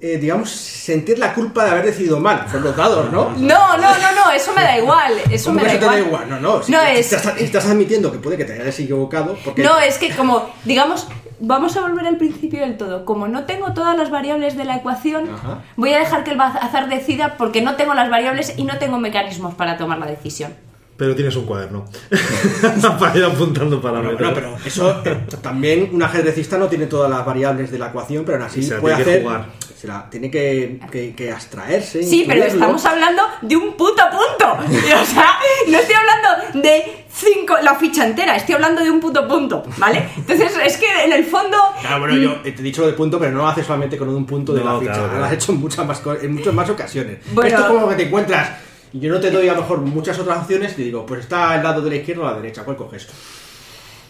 [0.00, 2.46] eh, digamos, sentir la culpa de haber decidido mal.
[2.50, 3.30] Son los dados, ¿no?
[3.36, 5.12] No, no, no, no, eso me da igual.
[5.30, 6.00] Eso ¿Cómo me da eso te igual.
[6.00, 6.30] da igual?
[6.30, 6.62] No, no.
[6.62, 9.62] Si, No, es- estás, admitiendo que puede que te hayas equivocado, porque.
[9.62, 11.06] No, es que como, digamos,
[11.40, 13.04] vamos a volver al principio del todo.
[13.04, 15.62] Como no tengo todas las variables de la ecuación, Ajá.
[15.76, 18.98] voy a dejar que el azar decida porque no tengo las variables y no tengo
[18.98, 20.52] mecanismos para tomar la decisión.
[20.96, 21.84] Pero tienes un cuaderno.
[22.98, 27.08] para ir apuntando para Bueno, bueno, pero eso eh, también un ajedrecista no tiene todas
[27.08, 29.22] las variables de la ecuación, pero aún así se puede tiene que hacer.
[29.22, 29.46] jugar.
[29.78, 32.02] Se la tiene que, que, que abstraerse.
[32.02, 34.58] Sí, pero estamos hablando de un puto punto.
[35.00, 39.28] O sea, no estoy hablando de cinco, la ficha entera, estoy hablando de un puto
[39.28, 40.08] punto, ¿vale?
[40.16, 41.56] Entonces, es que en el fondo...
[41.80, 44.08] Claro, bueno, yo te he dicho lo de punto, pero no lo haces solamente con
[44.08, 44.92] un punto de No, la ficha.
[44.94, 47.18] claro, Lo has hecho en muchas más, en muchas más ocasiones.
[47.32, 47.48] Bueno.
[47.48, 48.50] Esto es como que te encuentras.
[48.92, 50.74] Yo no te doy a lo mejor muchas otras opciones.
[50.74, 52.64] Te digo, pues está al lado de la izquierda o la derecha.
[52.64, 53.06] ¿Cuál coges?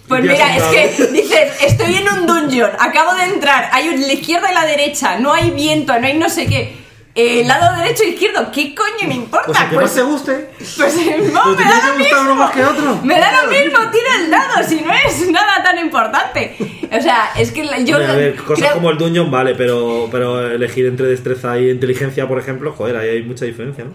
[0.08, 4.12] Pues mira, es que dices, estoy en un dungeon, acabo de entrar, hay un- la
[4.12, 6.88] izquierda y la derecha, no hay viento, no hay no sé qué.
[7.14, 9.46] Eh, lado derecho e izquierdo, ¿qué coño me importa?
[9.46, 10.50] Pues que más te guste.
[10.56, 10.78] pues,
[11.32, 12.34] no, Pero me da lo uno mismo.
[12.36, 13.00] más que otro.
[13.02, 16.56] Me da lo mismo, tira el dado, si no es nada tan importante.
[16.96, 17.96] O sea, es que yo...
[17.96, 22.28] A ver, cosas creo- como el Dungeon vale, pero, pero elegir entre destreza y inteligencia,
[22.28, 23.94] por ejemplo, joder, ahí hay mucha diferencia, ¿no?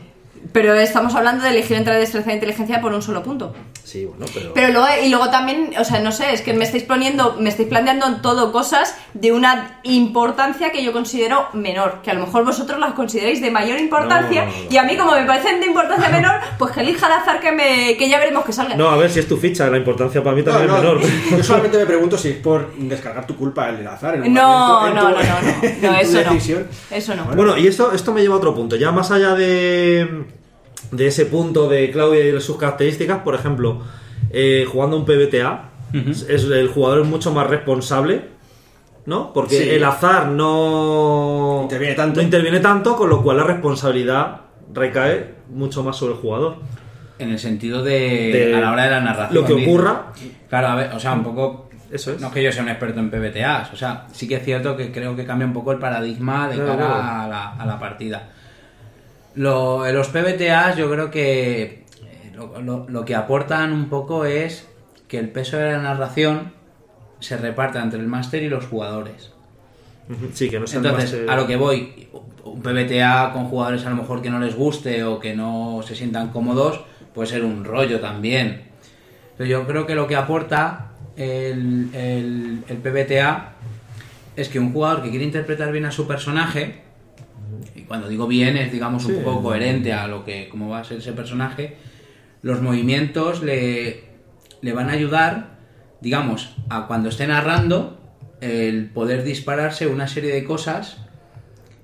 [0.51, 3.53] Pero estamos hablando de elegir entre destreza e inteligencia por un solo punto.
[3.83, 4.53] Sí, bueno, pero...
[4.53, 7.49] Pero luego, y luego también, o sea, no sé, es que me estáis poniendo, me
[7.49, 12.21] estáis planteando en todo cosas de una importancia que yo considero menor, que a lo
[12.25, 14.69] mejor vosotros las consideráis de mayor importancia, No, no, no.
[14.69, 17.51] y a mí como me parecen de importancia menor, pues que elija al azar que
[17.51, 18.75] me, que ya veremos que salga.
[18.75, 21.01] No, a ver si es tu ficha, la importancia para mí también no, es menor.
[21.37, 24.15] Yo solamente me pregunto si es por descargar tu culpa el azar.
[24.15, 26.31] en un No, en no, tu- no, no, no, eso no.
[26.33, 26.67] decisión.
[26.91, 27.25] Eso no.
[27.25, 28.75] Bueno, y esto, esto me lleva a otro punto.
[28.75, 30.25] Ya más allá de,
[30.95, 33.81] de ese punto de Claudia y sus características, por ejemplo,
[34.31, 38.25] eh, jugando un PBTA, es, el jugador es mucho más responsable,
[39.05, 39.31] ¿no?
[39.33, 39.69] Porque Sí.
[39.69, 42.17] el azar no Interviene tanto.
[42.19, 44.41] no interviene tanto, con lo cual la responsabilidad
[44.73, 46.55] recae mucho más sobre el jugador.
[47.19, 49.35] En el sentido de, De a la hora de la narración.
[49.35, 50.07] lo que ocurra.
[50.49, 51.69] Claro, a ver, o sea, un poco.
[51.91, 52.19] Eso es.
[52.19, 54.75] No es que yo sea un experto en PBTAs, o sea, sí que es cierto
[54.75, 57.03] que creo que cambia un poco el paradigma de Claro, cara claro.
[57.03, 58.29] A, la, a la partida.
[59.35, 61.83] Lo, los PBTAs yo creo que eh,
[62.35, 64.67] lo, lo- lo que aportan un poco es
[65.07, 66.53] que el peso de la narración
[67.19, 69.31] se reparta entre el máster y los jugadores.
[70.33, 72.09] Sí, que no Entonces, a lo que voy,
[72.43, 75.95] un PBTA con jugadores a lo mejor que no les guste o que no se
[75.95, 76.81] sientan cómodos,
[77.13, 78.63] puede ser un rollo también.
[79.37, 83.53] Pero yo creo que lo que aporta el, el, el PBTA
[84.35, 86.82] es que un jugador que quiere interpretar bien a su personaje,
[87.83, 89.21] y cuando digo bien es digamos un Sí.
[89.23, 91.77] poco coherente a lo que cómo va a ser ese personaje,
[92.41, 94.03] los movimientos le,
[94.61, 95.57] le van a ayudar,
[96.01, 97.99] digamos, a cuando esté narrando,
[98.41, 100.97] el poder dispararse una serie de cosas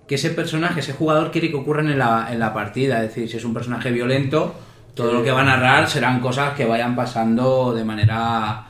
[0.07, 2.97] que ese personaje, ese jugador quiere que ocurran en la, en la partida.
[3.03, 4.55] Es decir, si es un personaje violento,
[4.95, 8.65] todo lo que va a narrar serán cosas que vayan pasando de manera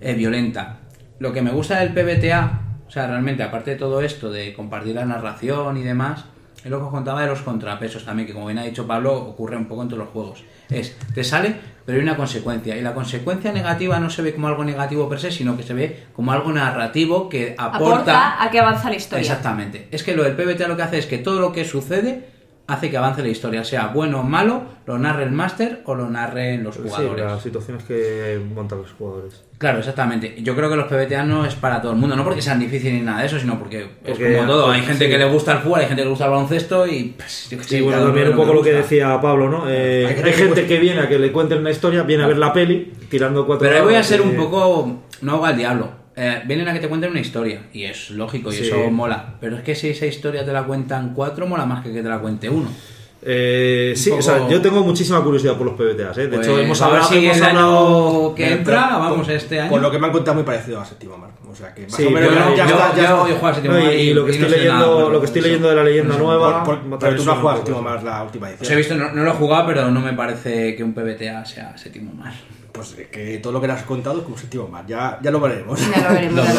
[0.00, 0.78] eh, violenta.
[1.18, 4.94] Lo que me gusta del PBTA, o sea, realmente, aparte de todo esto, de compartir
[4.94, 6.24] la narración y demás,
[6.64, 9.14] es lo que os contaba de los contrapesos también, que como bien ha dicho Pablo,
[9.14, 10.44] ocurre un poco en todos los juegos.
[10.70, 11.54] Es, te sale,
[11.84, 12.74] pero hay una consecuencia.
[12.74, 15.74] Y la consecuencia negativa no se ve como algo negativo per se, sino que se
[15.74, 19.20] ve como algo narrativo que Aporta a que avanza la historia.
[19.20, 19.88] Exactamente.
[19.90, 22.30] Es que lo del PBTA lo que hace es que todo lo que sucede
[22.66, 26.08] hace que avance la historia, sea bueno o malo, lo narre el máster o lo
[26.08, 27.24] narren los sí, jugadores.
[27.24, 29.42] las situaciones que montan los jugadores.
[29.58, 30.34] Claro, exactamente.
[30.42, 32.94] Yo creo que los PBTA no es para todo el mundo, no porque sean difíciles
[32.94, 34.70] ni nada de eso, sino porque, Porque, es como todo.
[34.70, 35.10] Hay gente sí.
[35.10, 37.58] que le gusta el fútbol, hay gente que le gusta el baloncesto y pues, yo
[37.62, 39.64] sé, Sí, bueno, cada uno también un poco lo que decía Pablo, ¿no?
[39.68, 42.26] Eh, Hay que gente pues- que viene a que le cuenten una historia, viene a
[42.26, 45.02] ver la peli, tirando cuatro Pero ahí voy a ser un poco.
[45.20, 46.03] No hago al diablo.
[46.16, 47.62] Eh, vienen a que te cuenten una historia.
[47.72, 48.66] Y es lógico, y Sí.
[48.66, 49.34] eso mola.
[49.40, 52.08] Pero es que si esa historia te la cuentan cuatro, mola más que que te
[52.08, 52.68] la cuente uno.
[53.26, 56.18] Eh, sí, poco- o sea, yo tengo muchísima curiosidad por los PBTAs.
[56.18, 56.22] ¿eh?
[56.22, 57.08] De Pues, hecho, hemos a ver hablado.
[57.12, 59.70] si hemos el hablado- año que entra, vamos, este año.
[59.70, 61.30] Por lo que me han contado, muy parecido a Séptimo Mar.
[61.50, 62.88] O sea que más Sí, o menos yo- ya, yo- ya yo- está.
[62.88, 63.12] Ya yo está.
[63.30, 65.26] he jugado a Séptimo No, y, Mar y lo que y estoy leyendo, lo que
[65.26, 65.46] estoy eso.
[65.48, 66.64] leyendo de la leyenda No nueva.
[66.64, 67.82] Por- por- pero tú no has jugado poco Séptimo.
[67.88, 68.66] Mar la última edición.
[68.66, 71.44] Os he visto, no, no lo he jugado, pero no me parece que un PBTA
[71.46, 72.32] sea séptimo mar.
[72.72, 74.84] Pues que todo lo que le has contado es como Séptimo Mar.
[74.84, 75.78] Ya, ya lo veremos.
[75.94, 76.34] Ya lo veremos.
[76.44, 76.54] Lo ya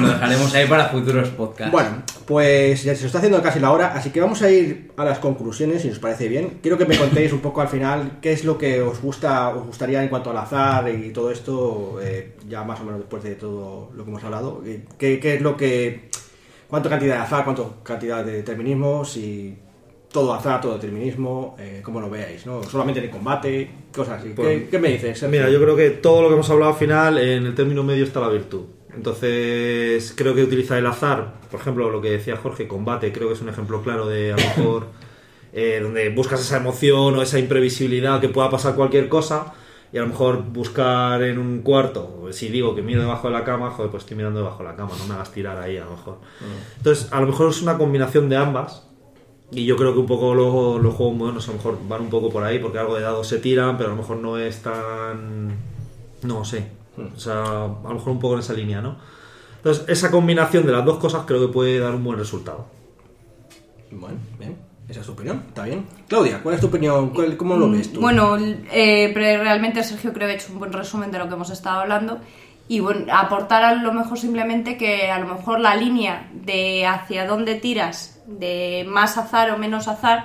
[0.00, 1.70] lo dejaremos ahí para futuros podcasts.
[1.70, 5.04] Bueno, pues ya se está haciendo casi la hora, así que vamos a ir a
[5.04, 6.58] las conclusiones, si os parece bien.
[6.62, 9.66] Quiero que me contéis un poco al final qué es lo que os gusta, os
[9.66, 13.34] gustaría en cuanto al azar y todo esto, eh, ya más o menos después de
[13.34, 14.62] todo lo que hemos hablado.
[14.66, 16.08] eh, ¿Qué, qué es lo que...
[16.68, 19.56] ¿Cuánto cantidad de azar, cuánto cantidad de determinismo, si
[20.12, 22.62] todo azar, todo determinismo, eh, cómo lo veáis, ¿no?
[22.62, 24.28] Solamente en el combate, cosas así.
[24.28, 25.18] ¿Qué, Pues, qué me dices?
[25.18, 25.28] Sergio?
[25.28, 28.04] Mira, yo creo que todo lo que hemos hablado al final, en el término medio
[28.04, 28.66] está la virtud.
[28.94, 33.34] Entonces, creo que utilizar el azar, por ejemplo, lo que decía Jorge, combate, creo que
[33.34, 34.86] es un ejemplo claro de a lo mejor
[35.52, 39.54] eh, donde buscas esa emoción o esa imprevisibilidad que pueda pasar cualquier cosa.
[39.92, 43.42] Y a lo mejor buscar en un cuarto, si digo que miro debajo de la
[43.42, 45.84] cama, joder, pues estoy mirando debajo de la cama, no me hagas tirar ahí a
[45.84, 46.18] lo mejor.
[46.76, 48.86] Entonces, a lo mejor es una combinación de ambas,
[49.50, 52.08] y yo creo que un poco los, los juegos modernos a lo mejor van un
[52.10, 54.62] poco por ahí, porque algo de dados se tiran, pero a lo mejor no es
[54.62, 55.56] tan...
[56.22, 56.68] No sé.
[56.96, 58.96] O sea, a lo mejor un poco en esa línea, ¿no?
[59.56, 62.66] Entonces, esa combinación de las dos cosas creo que puede dar un buen resultado.
[63.90, 64.69] Bueno, bien.
[64.90, 65.86] Esa es tu opinión, está bien.
[66.08, 67.10] Claudia, ¿cuál es tu opinión?
[67.10, 68.00] ¿Cuál- ¿Cómo lo ves tú?
[68.00, 68.36] Bueno,
[68.72, 71.50] eh, pero realmente Sergio creo que ha hecho un buen resumen de lo que hemos
[71.50, 72.18] estado hablando.
[72.66, 77.24] Y bueno, aportar a lo mejor simplemente que a lo mejor la línea de hacia
[77.26, 80.24] dónde tiras, de más azar o menos azar,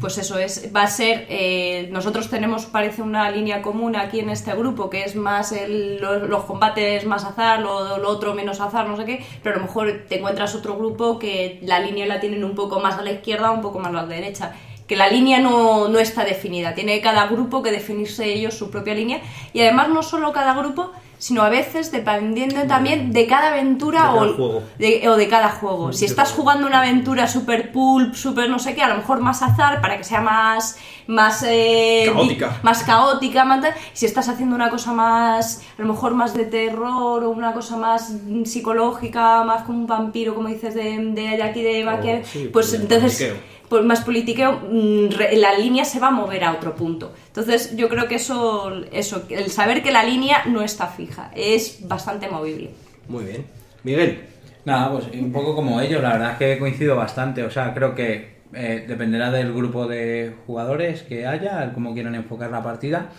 [0.00, 4.28] pues eso es, va a ser, eh, nosotros tenemos parece una línea común aquí en
[4.30, 8.60] este grupo, que es más el- lo- los, combates más azar, lo, lo otro menos
[8.60, 12.06] azar, no sé qué, pero a lo mejor te encuentras otro grupo que la línea
[12.06, 14.52] la tienen un poco más a la izquierda, un poco más a la derecha
[14.86, 18.94] que la línea no, no está definida, tiene cada grupo que definirse ellos su propia
[18.94, 19.20] línea
[19.52, 24.06] y además no solo cada grupo, sino a veces dependiendo también de cada aventura De
[24.06, 25.92] cada o, de, o de cada juego.
[25.92, 29.42] Si estás jugando una aventura super pulp, super no sé qué, a lo mejor más
[29.42, 32.58] azar para que sea más más eh, Caótica.
[32.62, 33.74] más caótica, más tal.
[33.92, 37.76] si estás haciendo una cosa más a lo mejor más de terror o una cosa
[37.76, 38.12] más
[38.44, 42.72] psicológica, más como un vampiro, como dices de, de, de aquí de Baquer, sí, pues
[42.72, 43.34] de entonces
[43.68, 47.12] pues más politiqueo, mm, la línea se va a mover a otro punto.
[47.28, 51.86] Entonces, yo creo que eso, eso, el saber que la línea no está fija, es
[51.88, 52.70] bastante movible.
[53.08, 53.46] Muy bien.
[53.82, 54.20] Miguel,
[54.66, 57.44] Nada, pues un poco como ellos, la verdad es que coincido bastante.
[57.44, 62.50] O sea, creo que eh, dependerá del grupo de jugadores que haya, cómo quieran enfocar
[62.50, 63.10] la partida.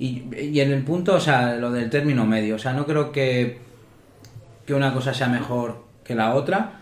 [0.00, 2.56] Y, y en el punto, o sea, lo del término medio.
[2.56, 3.58] O sea, no creo que,
[4.66, 6.79] que una cosa sea mejor que la otra.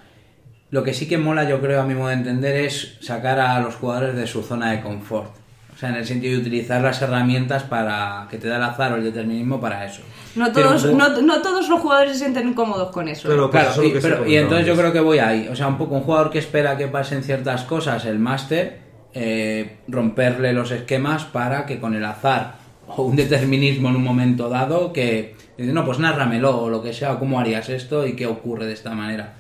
[0.71, 3.59] Lo que sí que mola, yo creo, a mi modo de entender, es sacar a
[3.61, 5.31] los jugadores de su zona de confort.
[5.75, 8.93] O sea, en el sentido de utilizar las herramientas para que te da el azar
[8.93, 10.03] o el determinismo para eso.
[10.35, 13.29] No Pero todos, po- no, no todos los jugadores se sienten cómodos con eso.
[13.29, 13.31] ¿eh?
[13.31, 15.49] Pero- pues Claro, eso y, pero- entonces yo creo que voy ahí.
[15.49, 18.81] O sea, un poco un jugador que espera que pasen ciertas cosas, el máster,
[19.14, 22.57] eh, romperle los esquemas para que con el azar
[22.89, 27.12] o un determinismo en un momento dado, que no, pues nárramelo o lo que sea,
[27.12, 29.35] o cómo harías esto y qué ocurre de esta manera.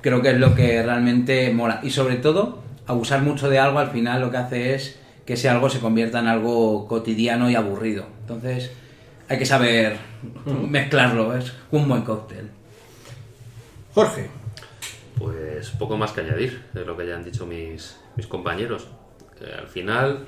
[0.00, 1.80] Creo que es lo que realmente mola.
[1.82, 5.48] Y sobre todo, abusar mucho de algo al final lo que hace es que ese
[5.48, 8.06] algo se convierta en algo cotidiano y aburrido.
[8.22, 8.70] Entonces,
[9.28, 9.96] hay que saber
[10.46, 12.50] mezclarlo, es un buen cóctel.
[13.94, 14.30] Jorge.
[15.18, 18.86] Pues poco más que añadir de lo que ya han dicho mis, mis compañeros.
[19.40, 20.26] Eh, al final,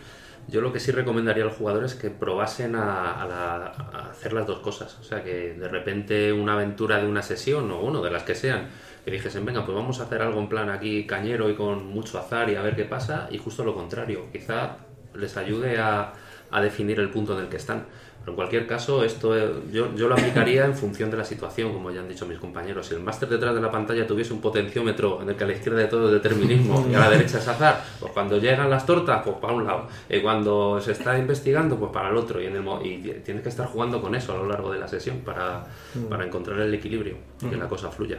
[0.49, 4.11] yo lo que sí recomendaría a los jugadores es que probasen a, a la- a
[4.11, 4.99] hacer las dos cosas.
[5.01, 8.35] O sea, que de repente una aventura de una sesión o uno de las que
[8.35, 8.69] sean,
[9.05, 12.19] que dijesen, venga, pues vamos a hacer algo en plan aquí cañero y con mucho
[12.19, 14.27] azar y a ver qué pasa, y justo lo contrario.
[14.33, 14.77] Quizá
[15.15, 16.13] les ayude a,
[16.51, 17.85] a definir el punto en el que están.
[18.21, 21.73] Pero en cualquier caso, esto eh, yo, yo lo aplicaría en función de la situación,
[21.73, 22.87] como ya han dicho mis compañeros.
[22.87, 25.55] Si el máster detrás de la pantalla tuviese un potenciómetro en el que a la
[25.55, 28.85] izquierda de todo es determinismo y a la derecha es azar, pues cuando llegan las
[28.85, 29.87] tortas, pues para un lado.
[30.11, 32.43] Y cuando se está investigando, pues para el otro.
[32.43, 34.79] Y, en el, y ti- tienes que estar jugando con eso a lo largo de
[34.79, 35.65] la sesión para,
[36.11, 38.19] para encontrar el equilibrio y que la cosa fluya.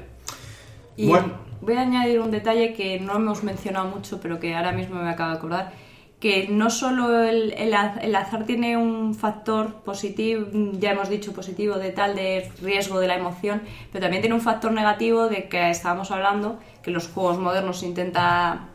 [1.01, 1.33] Y Bueno.
[1.61, 5.09] voy a añadir un detalle que no hemos mencionado mucho, pero que ahora mismo me
[5.09, 5.73] acabo de acordar,
[6.19, 11.33] que no solo el, el az- el azar tiene un factor positivo, ya hemos dicho
[11.33, 15.49] positivo, de tal de riesgo de la emoción, pero también tiene un factor negativo de
[15.49, 18.67] que estábamos hablando, que los juegos modernos intenta...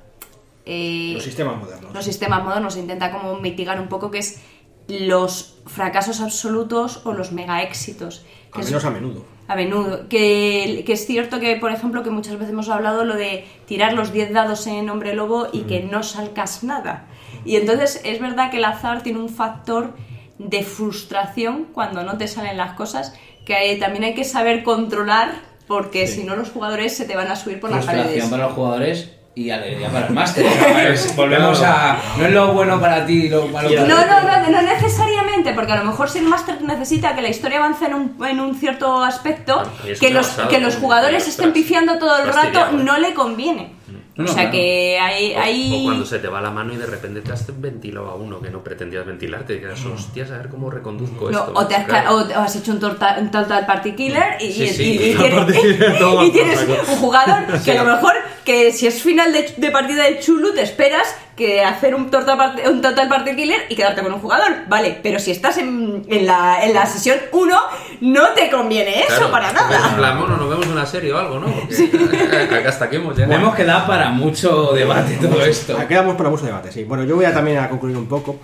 [0.65, 1.95] eh, Los sistemas modernos.
[1.95, 4.41] los sistemas modernos intenta como mitigar un poco que es
[4.89, 8.25] los fracasos absolutos o los mega éxitos.
[8.53, 9.25] que Al es- menos a menudo.
[9.49, 10.09] A menudo.
[10.09, 13.93] Que, que es cierto que, por ejemplo, que muchas veces hemos hablado lo de tirar
[13.93, 17.07] los 10 dados en hombre lobo y que no salcas nada.
[17.45, 19.95] Y entonces es verdad que el azar tiene un factor
[20.39, 25.31] de frustración cuando no te salen las cosas que hay- también hay que saber controlar
[25.67, 28.31] porque si no los jugadores se te van a subir por las Frustración paredes.
[28.31, 30.47] para los jugadores y alegría para el máster.
[31.15, 31.99] Volvemos a.
[32.17, 34.05] No es lo bueno para ti, lo malo para No, ti.
[34.11, 37.59] no, no, no necesariamente, porque a lo mejor si el máster necesita que la historia
[37.59, 39.63] avance en un, en un cierto aspecto,
[40.01, 43.73] que los, que los jugadores estén pifiando todo el rato no le conviene.
[44.17, 44.51] No, o sea claro.
[44.53, 45.35] que hay...
[45.35, 45.81] O- hay...
[45.81, 48.41] O, cuando se te va la mano y de repente te has ventilado a uno
[48.41, 51.53] que no pretendías ventilarte y quedas, hostias, a ver cómo reconduzco No, esto.
[51.55, 52.17] o, te has, Claro.
[52.17, 54.83] o has hecho un, torta- un total party killer y, Sí, y- sí.
[54.85, 58.15] y- y Total tienes, toma tienes un jugador que a lo mejor
[58.45, 62.39] que si es final de, de partida de Chulu te esperas que hacer un total,
[62.39, 66.03] party, un total party killer y quedarte con un jugador, vale, pero si estás en,
[66.09, 67.57] en, la, en la sesión 1
[68.01, 69.97] no te conviene eso Claro, para En nada.
[69.97, 71.47] plan, bueno, nos vemos en una serie o algo, ¿no?
[71.47, 73.33] Porque acá hasta aquí hemos llegado.
[73.39, 75.77] Vemos que da para mucho debate todo esto.
[75.87, 76.85] Quedamos para mucho debate, sí.
[76.85, 78.39] Bueno, yo voy a también a concluir un poco.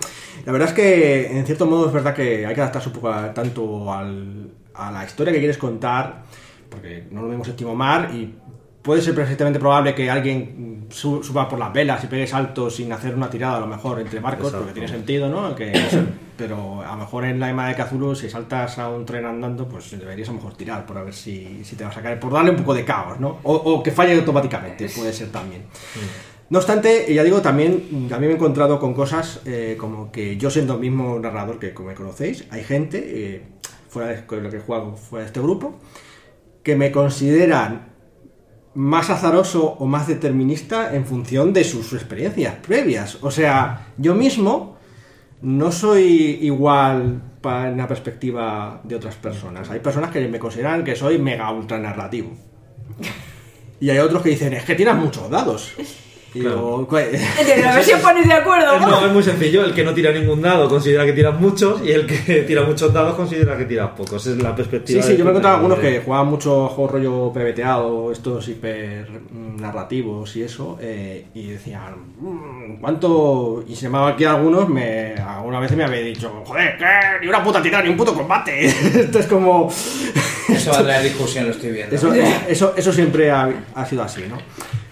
[0.45, 3.09] La verdad es que, en cierto modo, es verdad que hay que adaptarse un poco
[3.09, 6.23] a- tanto al- a la historia que quieres contar,
[6.69, 8.33] porque no lo vemos en Timomar y
[8.83, 12.91] puede ser perfectamente probable que alguien su- suba por las velas y pegue saltos sin
[12.91, 14.65] hacer una tirada, a lo mejor, entre barcos, Exacto.
[14.65, 15.55] porque tiene sentido, ¿no?
[15.55, 15.71] Que,
[16.37, 19.67] pero a lo mejor en la EMA de Cthulhu, si saltas a un tren andando,
[19.67, 22.19] pues deberías a lo mejor tirar por a ver si, si te vas a caer,
[22.19, 23.39] por darle un poco de caos, ¿no?
[23.43, 25.63] O, o que falle automáticamente, puede ser también.
[26.49, 30.37] No obstante, ya digo, también a mí me he encontrado con cosas eh, como que
[30.37, 33.41] yo siendo el mismo narrador que como me conocéis, hay gente, eh,
[33.89, 35.79] fuera de lo que jugado fuera de este grupo,
[36.61, 37.92] que me consideran
[38.75, 43.17] más azaroso o más determinista en función de sus experiencias previas.
[43.21, 44.77] O sea, yo mismo
[45.41, 49.69] no soy igual en la perspectiva de otras personas.
[49.69, 52.31] Hay personas que me consideran que soy mega ultra narrativo.
[53.79, 55.73] Y hay otros que dicen, es que tiras muchos dados.
[56.35, 57.09] Y digo, "¿Cuál-
[57.69, 58.79] A ver si os ponéis de acuerdo.
[58.79, 59.63] No, es muy sencillo.
[59.65, 62.91] El que no tira ningún dado considera que tiras muchos y el que tira muchos
[62.93, 64.25] dados considera que tiras pocos.
[64.25, 65.01] Es la perspectiva.
[65.01, 69.07] Sí, sí, yo me he encontrado algunos que jugaban mucho juegos rollo PBTado, estos hiper
[69.31, 73.63] mm, narrativos y eso, eh, y decían, "Mm, ¿cuánto?
[73.67, 76.85] Y se me aquí algunos, me, alguna vez me había dicho, joder, ¿qué?
[77.21, 78.65] Ni una puta tirada, ni un puto combate.
[78.65, 79.69] Esto es como...
[80.55, 81.95] Eso va a traer discusión, lo estoy viendo.
[81.95, 84.37] Eso, eso, eso siempre ha, ha sido así, ¿no?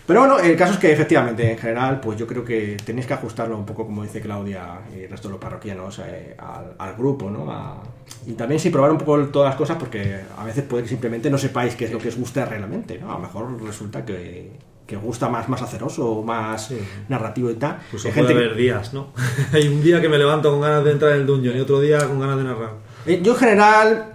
[0.08, 3.14] Pero bueno, el caso es que efectivamente, en general, pues yo creo que tenéis que
[3.14, 6.96] ajustarlo un poco, como dice Claudia y el resto de los parroquianos, eh, al, al
[6.98, 7.50] grupo, ¿no?
[7.50, 7.82] A-
[8.28, 11.30] y también sí probar un poco todas las cosas, porque a veces puede que simplemente
[11.30, 13.10] no sepáis qué es lo que os gusta realmente, ¿no?
[13.12, 14.52] A lo mejor resulta que,
[14.86, 16.74] que gusta más, más aceroso, o más
[17.08, 17.78] narrativo y tal.
[17.92, 19.14] Pues Hay puede gente que- haber días, ¿no?
[19.54, 21.80] Hay un día que me levanto con ganas de entrar en el dungeon y otro
[21.80, 22.72] día con ganas de narrar.
[23.06, 24.06] Eh, Yo en general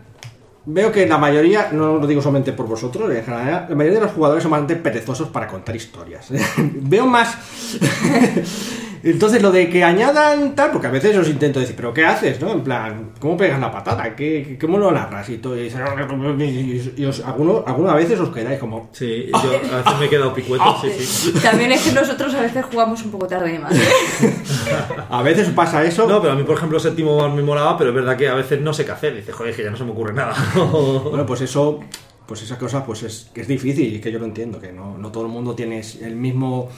[0.66, 4.06] veo que la mayoría, no lo digo solamente por vosotros, en general, la mayoría de
[4.06, 6.28] los jugadores son bastante perezosos para contar historias.
[6.58, 7.36] veo más...
[9.06, 12.40] Entonces lo de que añadan tal, porque a veces os intento decir, pero ¿qué haces?
[12.40, 12.52] ¿no?
[12.52, 14.14] En plan, ¿cómo pegas la patada?
[14.16, 15.28] ¿Qué, qué- ¿Cómo lo narras?
[15.28, 18.88] Y, todo, y, y- y os, alguno, algunas veces os quedáis como...
[18.92, 19.38] Sí, yo
[19.72, 21.32] a veces me he quedado picueto, sí, sí.
[21.42, 23.74] También es que nosotros a veces jugamos un poco tarde más.
[25.10, 26.06] A veces pasa eso.
[26.08, 28.60] No, pero a mí, por ejemplo, séptimo me molaba, pero es verdad que a veces
[28.60, 29.14] no sé qué hacer.
[29.14, 30.34] Dice, joder, es que ya no se me ocurre nada.
[30.56, 31.80] Bueno, pues eso,
[32.26, 34.98] pues esa cosa, pues es que es difícil y que yo lo entiendo, que no,
[34.98, 36.68] no todo el mundo tiene el mismo...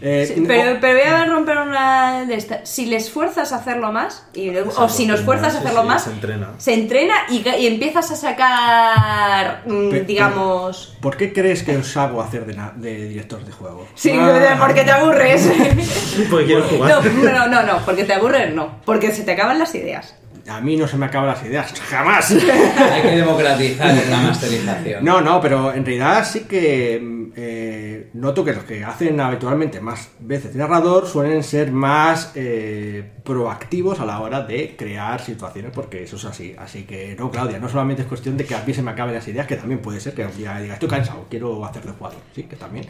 [0.00, 2.68] eh, Sí, pero, pero voy a romper una de estas.
[2.68, 6.04] Si les fuerzas a hacerlo más, y o si nos fuerzas a hacerlo sí, más,
[6.04, 6.50] se entrena.
[6.58, 10.96] se entrena y, y empiezas a sacar, mm, digamos...
[11.00, 13.86] ¿Por qué crees que os hago hacer de, de director de juego?
[13.94, 14.56] Sí, Ah.
[14.60, 15.48] porque te aburres.
[16.30, 17.02] Porque quiero jugar.
[17.04, 20.14] No, no, no, no, porque te aburres no, porque se te acaban las ideas.
[20.48, 22.30] A mí no se me acaban las ideas, jamás.
[22.30, 25.04] Hay que democratizar la masterización.
[25.04, 30.10] No, no, pero en realidad sí que eh, noto que los que hacen habitualmente más
[30.18, 36.02] veces de narrador suelen ser más eh, proactivos a la hora de crear situaciones, porque
[36.02, 36.54] eso es así.
[36.58, 39.14] Así que no, Claudia, no solamente es cuestión de que a mí se me acaben
[39.14, 41.92] las ideas, que también puede ser que un día diga, estoy cansado, quiero hacer de
[41.92, 42.86] jugador, sí, que también.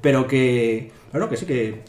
[0.00, 1.82] Pero que, bueno, que sí que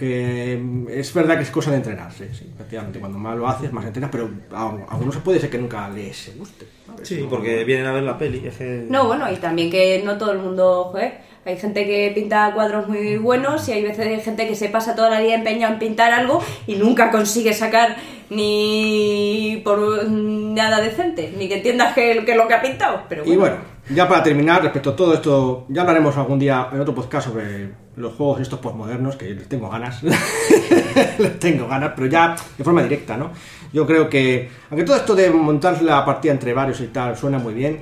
[0.00, 2.98] que es verdad que es cosa de entrenarse, sí, efectivamente.
[2.98, 5.88] Cuando más lo haces, más entrenas, pero a a algunos se puede ser que nunca
[5.90, 6.66] les guste.
[6.86, 7.06] ¿sabes?
[7.06, 8.46] Sí, No- porque vienen a ver la peli.
[8.46, 8.86] Es que...
[8.88, 12.88] No, bueno, y también que no todo el mundo, joder, hay gente que pinta cuadros
[12.88, 15.78] muy buenos y hay veces hay gente que se pasa toda la vida empeñado en
[15.78, 17.96] pintar algo y nunca consigue sacar
[18.30, 23.02] ni por nada decente, ni que entiendas que, que es lo que ha pintado.
[23.08, 23.56] Pero Y bueno,
[23.94, 27.70] ya para terminar, respecto a todo esto, ya hablaremos algún día en otro podcast sobre
[27.96, 30.02] los juegos estos postmodernos, que les tengo ganas.
[31.18, 33.30] les tengo ganas, pero ya de forma directa, ¿no?
[33.72, 37.38] Yo creo que, aunque todo esto de montar la partida entre varios y tal suena
[37.38, 37.80] muy bien,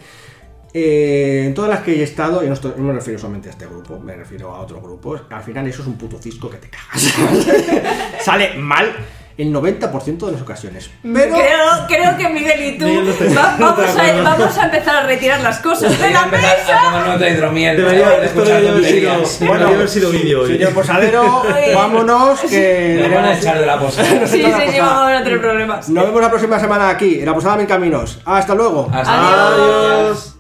[0.75, 3.67] eh, en todas las que he estado, y no, no me refiero solamente a este
[3.67, 6.69] grupo, me refiero a otros grupos, al final eso es un puto cisco que te
[6.69, 7.15] cagas.
[8.21, 8.93] Sale mal
[9.39, 10.91] el 90% de las ocasiones.
[11.03, 12.87] Pero Creo, creo que Miguel y tú
[13.37, 17.17] va- vamos, a, vamos a empezar a retirar las cosas de la mesa.
[17.19, 17.77] de hidromiel.
[17.77, 19.41] Debería, esto debería haber sido, tonterías.
[19.41, 20.53] debería haber sido vídeo hoy.
[20.59, 21.43] señor posadero,
[21.75, 24.09] vámonos, que Nos van a echar de la posada.
[24.27, 25.89] Sí, sí, sí, vamos a tener problemas.
[25.89, 28.21] Nos vemos la próxima semana aquí, en la Posada Mil Caminos.
[28.25, 28.91] Hasta luego.
[28.93, 29.57] Hasta Adiós.
[29.57, 29.95] luego.
[30.01, 30.38] Adiós.